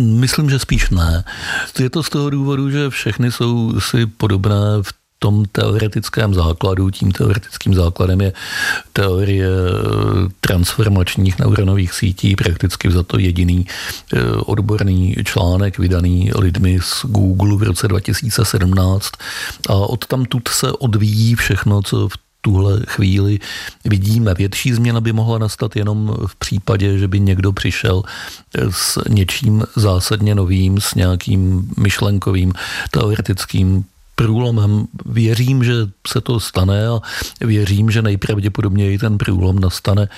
Myslím, 0.00 0.50
že 0.50 0.58
spíš 0.58 0.90
ne. 0.90 1.24
Je 1.78 1.90
to 1.90 2.02
z 2.02 2.08
toho 2.08 2.30
důvodu, 2.30 2.70
že 2.70 2.90
všechny 2.90 3.32
jsou 3.32 3.80
si 3.80 4.06
podobné 4.06 4.58
v 4.82 5.03
tom 5.24 5.44
teoretickém 5.52 6.34
základu, 6.34 6.90
tím 6.90 7.12
teoretickým 7.12 7.74
základem 7.74 8.20
je 8.20 8.32
teorie 8.92 9.48
eh, 9.48 10.28
transformačních 10.40 11.38
neuronových 11.38 11.92
sítí, 11.92 12.36
prakticky 12.36 12.90
za 12.92 13.02
to 13.02 13.18
jediný 13.18 13.64
eh, 13.64 14.20
odborný 14.44 15.16
článek 15.24 15.78
vydaný 15.78 16.30
lidmi 16.36 16.78
z 16.82 17.08
Google 17.08 17.56
v 17.56 17.62
roce 17.62 17.88
2017 17.88 19.10
a 19.68 19.74
od 19.74 20.06
tam 20.06 20.24
tud 20.24 20.48
se 20.48 20.72
odvíjí 20.72 21.34
všechno, 21.34 21.82
co 21.82 22.08
v 22.08 22.16
tuhle 22.40 22.80
chvíli 22.86 23.38
vidíme. 23.84 24.34
Větší 24.34 24.72
změna 24.72 25.00
by 25.00 25.12
mohla 25.12 25.38
nastat 25.38 25.76
jenom 25.76 26.16
v 26.26 26.36
případě, 26.36 26.98
že 26.98 27.08
by 27.08 27.20
někdo 27.20 27.52
přišel 27.52 28.02
s 28.70 29.00
něčím 29.08 29.64
zásadně 29.76 30.34
novým, 30.34 30.80
s 30.80 30.94
nějakým 30.94 31.72
myšlenkovým, 31.80 32.52
teoretickým 32.90 33.84
průlomem. 34.14 34.86
Věřím, 35.06 35.64
že 35.64 35.72
se 36.06 36.20
to 36.20 36.40
stane 36.40 36.88
a 36.88 37.00
věřím, 37.40 37.90
že 37.90 38.02
nejpravděpodobněji 38.02 38.98
ten 38.98 39.18
průlom 39.18 39.58
nastane 39.58 40.08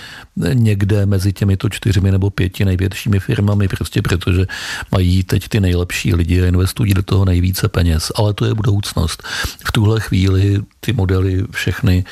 někde 0.52 1.06
mezi 1.06 1.32
těmito 1.32 1.68
čtyřmi 1.68 2.10
nebo 2.10 2.30
pěti 2.30 2.64
největšími 2.64 3.20
firmami, 3.20 3.68
prostě 3.68 4.02
protože 4.02 4.46
mají 4.92 5.22
teď 5.22 5.48
ty 5.48 5.60
nejlepší 5.60 6.14
lidi 6.14 6.42
a 6.42 6.46
investují 6.46 6.94
do 6.94 7.02
toho 7.02 7.24
nejvíce 7.24 7.68
peněz. 7.68 8.12
Ale 8.14 8.34
to 8.34 8.44
je 8.44 8.54
budoucnost. 8.54 9.22
V 9.66 9.72
tuhle 9.72 10.00
chvíli 10.00 10.62
ty 10.80 10.92
modely 10.92 11.44
všechny 11.50 12.04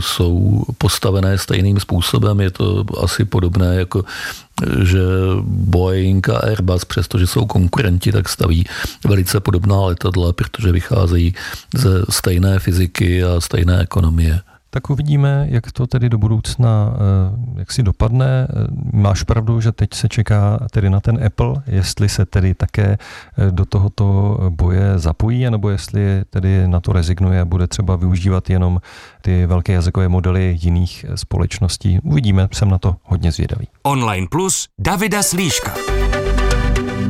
jsou 0.00 0.62
postavené 0.78 1.38
stejným 1.38 1.80
způsobem. 1.80 2.40
Je 2.40 2.50
to 2.50 2.84
asi 3.02 3.24
podobné 3.24 3.74
jako 3.74 4.04
že 4.82 5.00
Boeing 5.42 6.28
a 6.28 6.38
Airbus, 6.38 6.84
přestože 6.84 7.26
jsou 7.26 7.46
konkurenti, 7.46 8.12
tak 8.12 8.28
staví 8.28 8.66
velice 9.06 9.40
podobná 9.40 9.80
letadla, 9.80 10.32
protože 10.32 10.72
vycházejí 10.72 11.34
ze 11.74 12.02
stejné 12.10 12.58
fyziky 12.58 13.24
a 13.24 13.40
stejné 13.40 13.80
ekonomie. 13.80 14.40
Tak 14.70 14.90
uvidíme, 14.90 15.46
jak 15.50 15.72
to 15.72 15.86
tedy 15.86 16.08
do 16.08 16.18
budoucna, 16.18 16.92
eh, 16.94 17.58
jak 17.58 17.72
si 17.72 17.82
dopadne. 17.82 18.48
Eh, 18.50 18.66
máš 18.92 19.22
pravdu, 19.22 19.60
že 19.60 19.72
teď 19.72 19.94
se 19.94 20.08
čeká 20.08 20.58
tedy 20.70 20.90
na 20.90 21.00
ten 21.00 21.24
Apple, 21.26 21.54
jestli 21.66 22.08
se 22.08 22.26
tedy 22.26 22.54
také 22.54 22.98
eh, 23.38 23.50
do 23.50 23.64
tohoto 23.64 24.38
boje 24.50 24.98
zapojí, 24.98 25.50
nebo 25.50 25.70
jestli 25.70 26.22
tedy 26.30 26.68
na 26.68 26.80
to 26.80 26.92
rezignuje 26.92 27.40
a 27.40 27.44
bude 27.44 27.66
třeba 27.66 27.96
využívat 27.96 28.50
jenom 28.50 28.80
ty 29.22 29.46
velké 29.46 29.72
jazykové 29.72 30.08
modely 30.08 30.56
jiných 30.60 31.04
společností. 31.14 31.98
Uvidíme, 32.02 32.48
jsem 32.52 32.70
na 32.70 32.78
to 32.78 32.96
hodně 33.02 33.32
zvědavý. 33.32 33.68
Online 33.82 34.26
Plus 34.30 34.68
Davida 34.78 35.22
Slíška. 35.22 35.87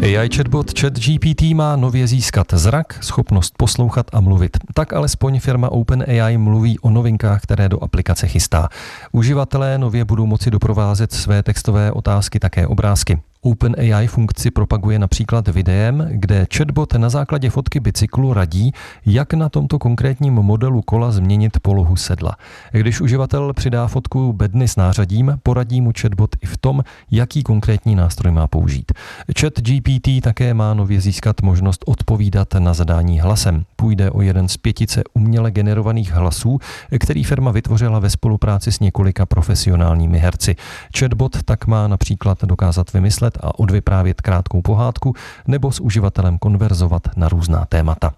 AI 0.02 0.28
chatbot 0.36 0.80
ChatGPT 0.80 1.42
má 1.54 1.76
nově 1.76 2.06
získat 2.06 2.46
zrak, 2.52 3.04
schopnost 3.04 3.54
poslouchat 3.56 4.06
a 4.12 4.20
mluvit. 4.20 4.56
Tak 4.74 4.92
alespoň 4.92 5.40
firma 5.40 5.68
OpenAI 5.72 6.38
mluví 6.38 6.78
o 6.78 6.90
novinkách, 6.90 7.42
které 7.42 7.68
do 7.68 7.82
aplikace 7.84 8.28
chystá. 8.28 8.68
Uživatelé 9.12 9.78
nově 9.78 10.04
budou 10.04 10.26
moci 10.26 10.50
doprovázet 10.50 11.12
své 11.12 11.42
textové 11.42 11.92
otázky 11.92 12.40
také 12.40 12.66
obrázky. 12.66 13.18
OpenAI 13.40 14.06
funkci 14.06 14.50
propaguje 14.50 14.98
například 14.98 15.48
videem, 15.48 16.08
kde 16.10 16.46
chatbot 16.56 16.94
na 16.94 17.08
základě 17.08 17.50
fotky 17.50 17.80
bicyklu 17.80 18.32
radí, 18.34 18.72
jak 19.06 19.34
na 19.34 19.48
tomto 19.48 19.78
konkrétním 19.78 20.34
modelu 20.34 20.82
kola 20.82 21.12
změnit 21.12 21.60
polohu 21.62 21.96
sedla. 21.96 22.36
Když 22.72 23.00
uživatel 23.00 23.52
přidá 23.52 23.86
fotku 23.86 24.32
bedny 24.32 24.68
s 24.68 24.76
nářadím, 24.76 25.38
poradí 25.42 25.80
mu 25.80 25.92
chatbot 26.00 26.30
i 26.42 26.46
v 26.46 26.56
tom, 26.56 26.84
jaký 27.10 27.42
konkrétní 27.42 27.94
nástroj 27.94 28.32
má 28.32 28.46
použít. 28.46 28.92
Chat 29.40 29.60
GPT 29.60 30.08
také 30.22 30.54
má 30.54 30.74
nově 30.74 31.00
získat 31.00 31.42
možnost 31.42 31.84
odpovídat 31.86 32.54
na 32.54 32.74
zadání 32.74 33.20
hlasem. 33.20 33.64
Půjde 33.76 34.10
o 34.10 34.22
jeden 34.22 34.48
z 34.48 34.56
pětice 34.56 35.02
uměle 35.14 35.50
generovaných 35.50 36.12
hlasů, 36.12 36.58
který 37.00 37.24
firma 37.24 37.50
vytvořila 37.50 37.98
ve 37.98 38.10
spolupráci 38.10 38.72
s 38.72 38.80
několika 38.80 39.26
profesionálními 39.26 40.18
herci. 40.18 40.56
Chatbot 40.98 41.42
tak 41.42 41.66
má 41.66 41.88
například 41.88 42.44
dokázat 42.44 42.92
vymyslet 42.92 43.27
a 43.40 43.58
odvyprávět 43.58 44.20
krátkou 44.20 44.62
pohádku 44.62 45.14
nebo 45.46 45.72
s 45.72 45.80
uživatelem 45.80 46.38
konverzovat 46.38 47.02
na 47.16 47.28
různá 47.28 47.64
témata. 47.68 48.12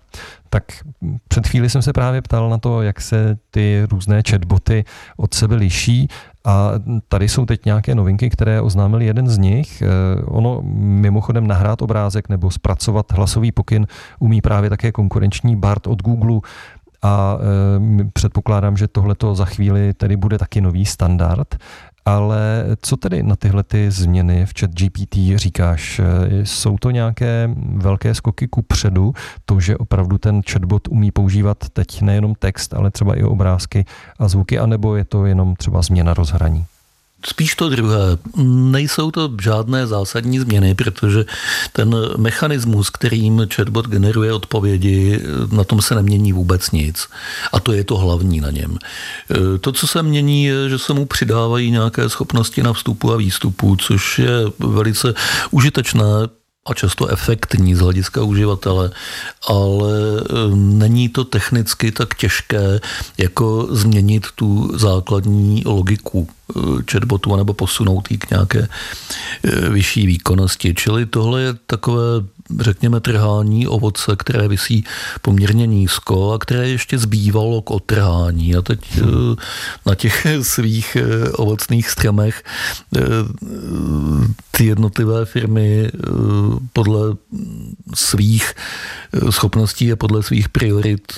Tak 0.50 0.64
před 1.28 1.46
chvíli 1.46 1.70
jsem 1.70 1.82
se 1.82 1.92
právě 1.92 2.22
ptal 2.22 2.50
na 2.50 2.58
to, 2.58 2.82
jak 2.82 3.00
se 3.00 3.38
ty 3.50 3.86
různé 3.90 4.22
chatboty 4.30 4.84
od 5.16 5.34
sebe 5.34 5.54
liší 5.54 6.08
a 6.44 6.72
tady 7.08 7.28
jsou 7.28 7.46
teď 7.46 7.64
nějaké 7.64 7.94
novinky, 7.94 8.30
které 8.30 8.60
oznámil 8.60 9.00
jeden 9.00 9.28
z 9.28 9.38
nich. 9.38 9.82
Eh, 9.82 9.86
ono 10.24 10.60
mimochodem 10.82 11.46
nahrát 11.46 11.82
obrázek 11.82 12.28
nebo 12.28 12.50
zpracovat 12.50 13.12
hlasový 13.12 13.52
pokyn 13.52 13.86
umí 14.18 14.40
právě 14.40 14.70
také 14.70 14.92
konkurenční 14.92 15.56
BART 15.56 15.86
od 15.86 16.02
Google 16.02 16.40
a 17.02 17.38
e, 18.00 18.04
předpokládám, 18.12 18.76
že 18.76 18.88
tohleto 18.88 19.34
za 19.34 19.44
chvíli 19.44 19.94
tedy 19.94 20.16
bude 20.16 20.38
taky 20.38 20.60
nový 20.60 20.86
standard. 20.86 21.56
Ale 22.04 22.64
co 22.82 22.96
tedy 22.96 23.22
na 23.22 23.36
tyhle 23.36 23.62
ty 23.62 23.90
změny 23.90 24.46
v 24.46 24.52
chat 24.60 24.70
GPT 24.70 25.14
říkáš? 25.34 26.00
Jsou 26.44 26.78
to 26.78 26.90
nějaké 26.90 27.50
velké 27.74 28.14
skoky 28.14 28.48
ku 28.48 28.62
předu, 28.62 29.12
to, 29.44 29.60
že 29.60 29.76
opravdu 29.76 30.18
ten 30.18 30.42
chatbot 30.50 30.88
umí 30.88 31.10
používat 31.10 31.68
teď 31.72 32.02
nejenom 32.02 32.34
text, 32.34 32.74
ale 32.74 32.90
třeba 32.90 33.14
i 33.14 33.22
obrázky 33.22 33.84
a 34.18 34.28
zvuky, 34.28 34.58
anebo 34.58 34.96
je 34.96 35.04
to 35.04 35.26
jenom 35.26 35.56
třeba 35.56 35.82
změna 35.82 36.14
rozhraní? 36.14 36.64
Spíš 37.26 37.54
to 37.54 37.68
druhé. 37.68 38.18
Nejsou 38.46 39.10
to 39.10 39.30
žádné 39.42 39.86
zásadní 39.86 40.38
změny, 40.38 40.74
protože 40.74 41.24
ten 41.72 41.96
mechanismus, 42.16 42.90
kterým 42.90 43.46
chatbot 43.54 43.88
generuje 43.88 44.32
odpovědi, 44.32 45.20
na 45.52 45.64
tom 45.64 45.82
se 45.82 45.94
nemění 45.94 46.32
vůbec 46.32 46.70
nic. 46.70 47.08
A 47.52 47.60
to 47.60 47.72
je 47.72 47.84
to 47.84 47.96
hlavní 47.96 48.40
na 48.40 48.50
něm. 48.50 48.78
To, 49.60 49.72
co 49.72 49.86
se 49.86 50.02
mění, 50.02 50.44
je, 50.44 50.68
že 50.68 50.78
se 50.78 50.92
mu 50.92 51.06
přidávají 51.06 51.70
nějaké 51.70 52.08
schopnosti 52.08 52.62
na 52.62 52.72
vstupu 52.72 53.12
a 53.12 53.16
výstupu, 53.16 53.76
což 53.76 54.18
je 54.18 54.32
velice 54.58 55.14
užitečné 55.50 56.04
a 56.66 56.74
často 56.74 57.08
efektní 57.08 57.74
z 57.74 57.80
hlediska 57.80 58.22
uživatele, 58.22 58.90
ale 59.48 59.92
eh, 60.20 60.24
není 60.54 61.08
to 61.08 61.24
technicky 61.24 61.92
tak 61.92 62.14
těžké, 62.14 62.80
jako 63.18 63.68
změnit 63.70 64.26
tu 64.34 64.78
základní 64.78 65.62
logiku 65.66 66.28
eh, 66.28 66.60
chatbotu 66.92 67.36
nebo 67.36 67.54
posunout 67.54 68.10
ji 68.10 68.18
k 68.18 68.30
nějaké 68.30 68.68
eh, 68.68 69.68
vyšší 69.70 70.06
výkonnosti. 70.06 70.74
Čili 70.74 71.06
tohle 71.06 71.42
je 71.42 71.54
takové 71.66 72.04
řekněme, 72.60 73.00
trhání 73.00 73.66
ovoce, 73.66 74.16
které 74.16 74.48
visí 74.48 74.84
poměrně 75.22 75.66
nízko 75.66 76.32
a 76.32 76.38
které 76.38 76.68
ještě 76.68 76.98
zbývalo 76.98 77.62
k 77.62 77.70
otrhání. 77.70 78.56
A 78.56 78.62
teď 78.62 78.96
hmm. 78.96 79.36
na 79.86 79.94
těch 79.94 80.26
svých 80.42 80.96
eh, 80.96 81.30
ovocných 81.30 81.90
stromech 81.90 82.42
eh, 82.96 83.00
ty 84.50 84.66
jednotlivé 84.66 85.24
firmy 85.24 85.90
podle 86.72 87.16
svých 87.94 88.54
schopností 89.30 89.92
a 89.92 89.96
podle 89.96 90.22
svých 90.22 90.48
priorit 90.48 91.12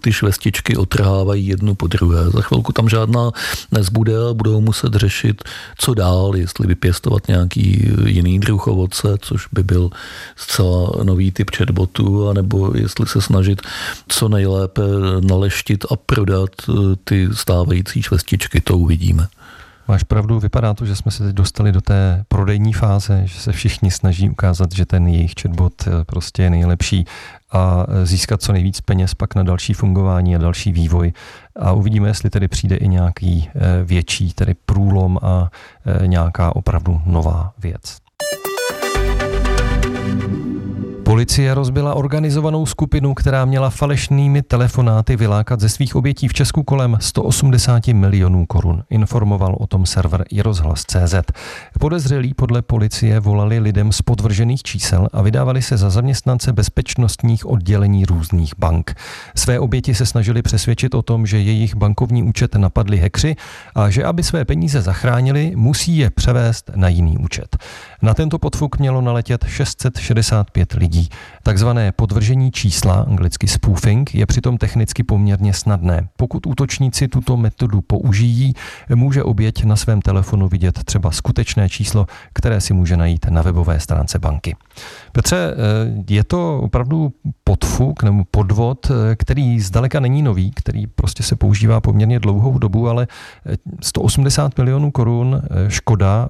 ty 0.00 0.12
švestičky 0.12 0.76
otrhávají 0.76 1.46
jednu 1.46 1.74
po 1.74 1.86
druhé. 1.86 2.30
Za 2.30 2.40
chvilku 2.40 2.72
tam 2.72 2.88
žádná 2.88 3.30
nezbude 3.72 4.12
a 4.30 4.34
budou 4.34 4.60
muset 4.60 4.94
řešit, 4.94 5.44
co 5.78 5.94
dál, 5.94 6.36
jestli 6.36 6.66
vypěstovat 6.66 7.28
nějaký 7.28 7.90
jiný 8.06 8.38
druh 8.38 8.66
ovoce, 8.66 9.16
což 9.20 9.46
by 9.52 9.62
byl 9.62 9.90
zcela 10.36 10.71
nový 11.02 11.30
typ 11.30 11.50
chatbotu, 11.56 12.28
anebo 12.28 12.76
jestli 12.76 13.06
se 13.06 13.20
snažit 13.20 13.62
co 14.08 14.28
nejlépe 14.28 14.82
naleštit 15.20 15.84
a 15.90 15.96
prodat 15.96 16.50
eh, 16.68 16.72
ty 17.04 17.28
stávající 17.32 18.02
švestičky, 18.02 18.60
to 18.60 18.78
uvidíme. 18.78 19.26
Máš 19.88 20.02
pravdu, 20.02 20.40
vypadá 20.40 20.74
to, 20.74 20.86
že 20.86 20.96
jsme 20.96 21.10
se 21.10 21.24
teď 21.24 21.34
dostali 21.34 21.72
do 21.72 21.80
té 21.80 22.24
prodejní 22.28 22.72
fáze, 22.72 23.22
že 23.24 23.40
se 23.40 23.52
všichni 23.52 23.90
snaží 23.90 24.30
ukázat, 24.30 24.72
že 24.72 24.86
ten 24.86 25.06
jejich 25.06 25.32
chatbot 25.42 25.72
eh, 25.86 26.04
prostě 26.04 26.42
je 26.42 26.50
nejlepší 26.50 27.04
a 27.52 27.86
eh, 27.88 28.06
získat 28.06 28.42
co 28.42 28.52
nejvíc 28.52 28.80
peněz 28.80 29.14
pak 29.14 29.34
na 29.34 29.42
další 29.42 29.74
fungování 29.74 30.36
a 30.36 30.38
další 30.38 30.72
vývoj. 30.72 31.12
A 31.56 31.72
uvidíme, 31.72 32.08
jestli 32.08 32.30
tedy 32.30 32.48
přijde 32.48 32.76
i 32.76 32.88
nějaký 32.88 33.50
větší 33.84 34.32
tedy 34.32 34.54
průlom 34.66 35.18
a 35.22 35.50
nějaká 36.06 36.56
opravdu 36.56 37.00
nová 37.06 37.52
věc. 37.58 38.02
Policie 41.12 41.54
rozbila 41.54 41.94
organizovanou 41.94 42.66
skupinu, 42.66 43.14
která 43.14 43.44
měla 43.44 43.70
falešnými 43.70 44.42
telefonáty 44.42 45.16
vylákat 45.16 45.60
ze 45.60 45.68
svých 45.68 45.96
obětí 45.96 46.28
v 46.28 46.32
Česku 46.32 46.62
kolem 46.62 46.96
180 47.00 47.86
milionů 47.88 48.46
korun. 48.46 48.82
Informoval 48.90 49.56
o 49.60 49.66
tom 49.66 49.86
server 49.86 50.24
iRozhlas.cz. 50.30 51.14
Podezřelí 51.80 52.34
podle 52.34 52.62
policie 52.62 53.20
volali 53.20 53.58
lidem 53.58 53.92
z 53.92 54.02
podvržených 54.02 54.62
čísel 54.62 55.08
a 55.12 55.22
vydávali 55.22 55.62
se 55.62 55.76
za 55.76 55.90
zaměstnance 55.90 56.52
bezpečnostních 56.52 57.46
oddělení 57.46 58.04
různých 58.04 58.52
bank. 58.58 58.94
Své 59.36 59.58
oběti 59.58 59.94
se 59.94 60.06
snažili 60.06 60.42
přesvědčit 60.42 60.94
o 60.94 61.02
tom, 61.02 61.26
že 61.26 61.40
jejich 61.40 61.74
bankovní 61.74 62.22
účet 62.22 62.54
napadli 62.54 62.96
hekři 62.96 63.36
a 63.74 63.90
že 63.90 64.04
aby 64.04 64.22
své 64.22 64.44
peníze 64.44 64.82
zachránili, 64.82 65.52
musí 65.56 65.96
je 65.96 66.10
převést 66.10 66.70
na 66.76 66.88
jiný 66.88 67.18
účet. 67.18 67.56
Na 68.02 68.14
tento 68.14 68.38
podfuk 68.38 68.78
mělo 68.78 69.00
naletět 69.00 69.44
665 69.48 70.72
lidí. 70.72 71.01
Takzvané 71.42 71.92
podvržení 71.92 72.50
čísla, 72.50 72.94
anglicky 72.94 73.48
spoofing, 73.48 74.14
je 74.14 74.26
přitom 74.26 74.58
technicky 74.58 75.02
poměrně 75.02 75.54
snadné. 75.54 76.08
Pokud 76.16 76.46
útočníci 76.46 77.08
tuto 77.08 77.36
metodu 77.36 77.80
použijí, 77.80 78.54
může 78.94 79.22
oběť 79.22 79.64
na 79.64 79.76
svém 79.76 80.02
telefonu 80.02 80.48
vidět 80.48 80.84
třeba 80.84 81.10
skutečné 81.10 81.68
číslo, 81.68 82.06
které 82.32 82.60
si 82.60 82.74
může 82.74 82.96
najít 82.96 83.26
na 83.30 83.42
webové 83.42 83.80
stránce 83.80 84.18
banky. 84.18 84.56
Petře, 85.12 85.36
eh, 85.36 85.54
je 86.08 86.24
to 86.24 86.60
opravdu 86.60 87.12
podfuk 87.44 88.02
nebo 88.02 88.24
podvod, 88.30 88.90
eh, 88.90 89.16
který 89.16 89.60
zdaleka 89.60 90.00
není 90.00 90.22
nový, 90.22 90.50
který 90.50 90.86
prostě 90.86 91.22
se 91.22 91.36
používá 91.36 91.80
poměrně 91.80 92.18
dlouhou 92.18 92.58
dobu, 92.58 92.88
ale 92.88 93.06
180 93.80 94.52
eh, 94.58 94.62
milionů 94.62 94.90
korun 94.90 95.42
škoda, 95.68 96.28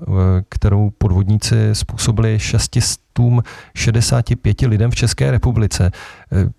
kterou 0.49 0.91
podvodníci 0.99 1.57
způsobili 1.73 2.39
665 3.75 4.61
lidem 4.61 4.91
v 4.91 4.95
České 4.95 5.31
republice, 5.31 5.91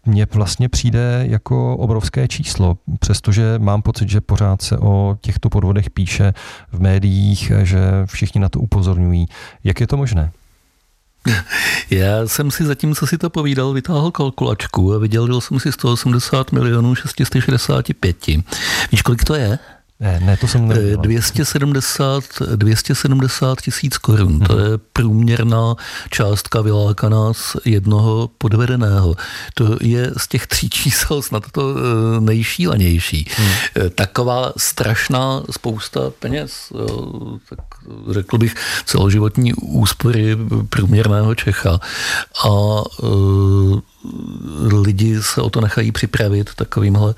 mně 0.06 0.28
vlastně 0.34 0.70
přijde 0.70 1.26
jako 1.30 1.78
obrovské 1.78 2.28
číslo, 2.28 2.78
přestože 3.00 3.56
mám 3.58 3.82
pocit, 3.82 4.10
že 4.10 4.22
pořád 4.22 4.62
se 4.62 4.78
o 4.78 5.18
těchto 5.22 5.50
podvodech 5.50 5.90
píše 5.90 6.34
v 6.72 6.82
médiích, 6.82 7.52
že 7.64 7.80
všichni 8.06 8.42
na 8.42 8.50
to 8.50 8.60
upozorňují. 8.60 9.26
Jak 9.64 9.80
je 9.80 9.88
to 9.88 9.98
možné? 9.98 10.32
Já 11.90 12.28
jsem 12.28 12.52
si 12.52 12.66
zatím, 12.66 12.96
co 12.96 13.08
si 13.08 13.18
to 13.18 13.30
povídal, 13.30 13.74
vytáhl 13.74 14.12
kalkulačku 14.12 14.94
a 14.94 14.98
vydělil 14.98 15.42
jsem 15.42 15.60
si 15.60 15.72
180 15.72 16.52
milionů 16.52 16.96
665. 16.96 18.28
Víš, 18.92 19.02
kolik 19.02 19.24
to 19.24 19.36
je? 19.36 19.60
Ne, 20.04 20.20
ne, 20.20 20.38
to 20.38 20.48
jsem 20.48 20.68
nevěděl. 20.68 20.98
270, 20.98 22.24
270 22.56 23.62
tisíc 23.62 23.98
korun. 23.98 24.40
To 24.40 24.60
je 24.60 24.78
průměrná 24.94 25.76
částka 26.10 26.62
vylákaná 26.62 27.34
z 27.34 27.56
jednoho 27.66 28.30
podvedeného. 28.38 29.16
To 29.54 29.78
je 29.82 30.12
z 30.18 30.28
těch 30.28 30.48
tří 30.48 30.70
čísel 30.70 31.22
snad 31.22 31.44
to 31.52 31.76
eh, 31.76 32.22
nejšílenější. 32.22 33.28
Hmm. 33.38 33.90
Taková 33.96 34.54
strašná 34.58 35.44
spousta 35.52 36.00
peněz. 36.20 36.74
Tak 37.50 37.60
řekl 38.10 38.38
bych 38.38 38.56
celoživotní 38.86 39.54
úspory 39.54 40.38
průměrného 40.70 41.36
Čecha. 41.36 41.80
A 42.46 42.50
lidi 44.86 45.24
se 45.24 45.42
o 45.42 45.50
to 45.50 45.62
nechají 45.62 45.92
připravit 45.92 46.50
takovýmhle 46.56 47.16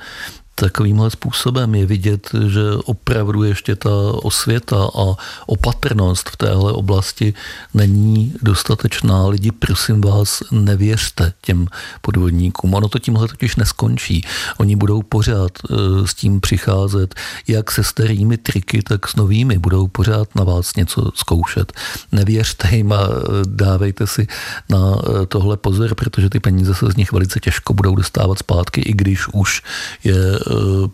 takovýmhle 0.56 1.12
způsobem 1.12 1.76
je 1.76 1.86
vidět, 1.86 2.30
že 2.48 2.62
opravdu 2.86 3.44
ještě 3.44 3.76
ta 3.76 3.89
osvěta 4.13 4.89
a 4.96 5.15
opatrnost 5.46 6.30
v 6.30 6.38
téhle 6.38 6.74
oblasti 6.74 7.34
není 7.74 8.34
dostatečná. 8.41 9.28
Lidi, 9.28 9.52
prosím 9.52 10.02
vás, 10.02 10.44
nevěřte 10.52 11.34
těm 11.41 11.68
podvodníkům. 12.02 12.74
Ono 12.74 12.88
to 12.88 13.00
tímhle 13.00 13.28
totiž 13.28 13.56
neskončí. 13.56 14.22
Oni 14.58 14.76
budou 14.76 15.02
pořád 15.02 15.52
eh, 15.52 15.76
s 16.08 16.13
tím 16.13 16.41
přicházet, 16.41 17.15
jak 17.48 17.72
se 17.72 17.84
starými 17.84 18.38
triky, 18.38 18.82
tak 18.82 19.08
s 19.08 19.15
novými. 19.15 19.58
Budou 19.58 19.88
pořád 19.88 20.36
na 20.36 20.44
vás 20.44 20.76
něco 20.76 21.12
zkoušet. 21.15 21.74
Nevěřte 22.12 22.76
jim 22.76 22.94
a 22.94 23.00
eh, 23.04 23.22
dávejte 23.46 24.08
si 24.08 24.28
na 24.70 24.80
eh, 24.80 25.26
tohle 25.26 25.58
pozor, 25.58 25.96
protože 25.96 26.30
ty 26.30 26.39
peníze 26.39 26.76
se 26.76 26.91
z 26.91 26.96
nich 26.96 27.12
velice 27.12 27.39
těžko 27.39 27.74
budou 27.74 27.96
dostávat 27.96 28.39
zpátky, 28.39 28.82
i 28.82 28.94
když 28.94 29.28
už 29.34 29.62
je 30.04 30.44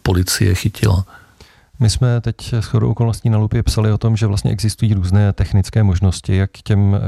policie 0.02 0.56
chytila. 0.56 1.06
My 1.82 1.90
jsme 1.90 2.22
teď 2.22 2.54
s 2.54 2.66
chodou 2.66 2.92
okolností 2.92 3.30
na 3.30 3.38
Lupě 3.38 3.64
psali 3.64 3.92
o 3.92 3.98
tom, 3.98 4.18
že 4.18 4.28
vlastně 4.28 4.52
existují 4.52 4.94
různé 4.94 5.34
technické 5.34 5.84
možnosti, 5.84 6.36
jak 6.36 6.52
těm 6.52 6.96
eh, 6.96 7.00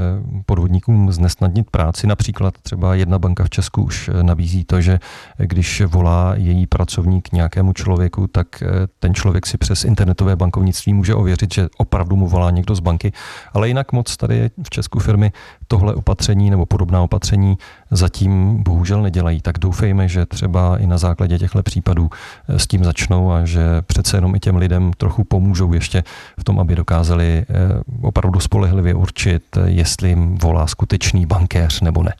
podvodníkům 0.45 1.11
znesnadnit 1.11 1.71
práci. 1.71 2.07
Například 2.07 2.53
třeba 2.63 2.95
jedna 2.95 3.19
banka 3.19 3.43
v 3.43 3.49
Česku 3.49 3.83
už 3.83 4.09
eh, 4.09 4.23
nabízí 4.23 4.63
to, 4.63 4.81
že 4.81 4.99
když 5.37 5.81
volá 5.81 6.33
její 6.35 6.67
pracovník 6.67 7.31
nějakému 7.31 7.73
člověku, 7.73 8.27
tak 8.27 8.63
ten 8.99 9.13
člověk 9.13 9.45
si 9.45 9.57
přes 9.57 9.83
internetové 9.83 10.35
bankovnictví 10.35 10.93
může 10.93 11.15
ověřit, 11.15 11.53
že 11.53 11.67
opravdu 11.77 12.15
mu 12.15 12.27
volá 12.27 12.51
někdo 12.51 12.75
z 12.75 12.79
banky. 12.79 13.11
Ale 13.53 13.67
jinak 13.67 13.91
moc 13.91 14.17
tady 14.17 14.49
v 14.63 14.69
Česku 14.69 14.99
firmy 14.99 15.31
tohle 15.67 15.95
opatření 15.95 16.49
nebo 16.49 16.65
podobná 16.65 17.01
opatření 17.01 17.57
zatím 17.91 18.63
bohužel 18.63 19.01
nedělají. 19.01 19.41
Tak 19.41 19.59
doufejme, 19.59 20.07
že 20.07 20.25
třeba 20.25 20.77
i 20.77 20.87
na 20.87 20.97
základě 20.97 21.39
těchto 21.39 21.63
případů 21.63 22.09
eh, 22.47 22.59
s 22.59 22.67
tím 22.67 22.83
začnou 22.83 23.31
a 23.31 23.45
že 23.45 23.81
přece 23.81 24.17
jenom 24.17 24.35
i 24.35 24.39
těm 24.39 24.55
lidem 24.55 24.91
trochu 24.97 25.23
pomůžou 25.23 25.73
ještě 25.73 26.03
v 26.39 26.43
tom, 26.43 26.59
aby 26.59 26.75
dokázali 26.75 27.45
eh, 27.49 27.53
opravdu 28.01 28.39
spolehlivě 28.39 28.93
určit, 28.93 29.57
eh, 29.57 29.61
jestli 29.65 30.09
jim 30.09 30.37
volá 30.37 30.67
skutečný 30.67 31.25
bankéř 31.25 31.81
nebo 31.81 32.03
ne. 32.03 32.13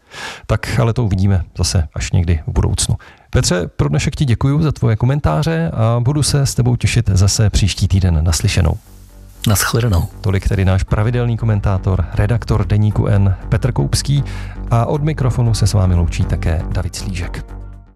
Tak 0.47 0.79
ale 0.79 0.93
to 0.93 1.03
uvidíme 1.03 1.43
zase 1.58 1.88
až 1.93 2.12
někdy 2.12 2.39
v 2.47 2.53
budoucnu. 2.53 2.95
Petře, 3.29 3.67
pro 3.67 3.89
dnešek 3.89 4.15
ti 4.15 4.25
děkuji 4.25 4.62
za 4.62 4.71
tvoje 4.71 4.95
komentáře 4.95 5.71
a 5.73 5.99
budu 5.99 6.23
se 6.23 6.45
s 6.45 6.56
tebou 6.56 6.75
těšit 6.75 7.10
zase 7.13 7.49
příští 7.49 7.88
týden 7.88 8.23
naslyšenou. 8.23 8.77
Naschledanou. 9.47 10.08
Tolik 10.21 10.47
tedy 10.47 10.65
náš 10.65 10.84
pravidelný 10.84 11.38
komentátor, 11.38 12.06
redaktor 12.13 12.67
Deníku 12.67 13.08
N 13.08 13.36
Petr 13.49 13.71
Koupský 13.71 14.23
a 14.71 14.86
od 14.86 15.03
mikrofonu 15.03 15.53
se 15.53 15.67
s 15.67 15.73
vámi 15.73 15.95
loučí 15.95 16.23
také 16.23 16.62
David 16.71 16.95
Slížek. 16.95 17.62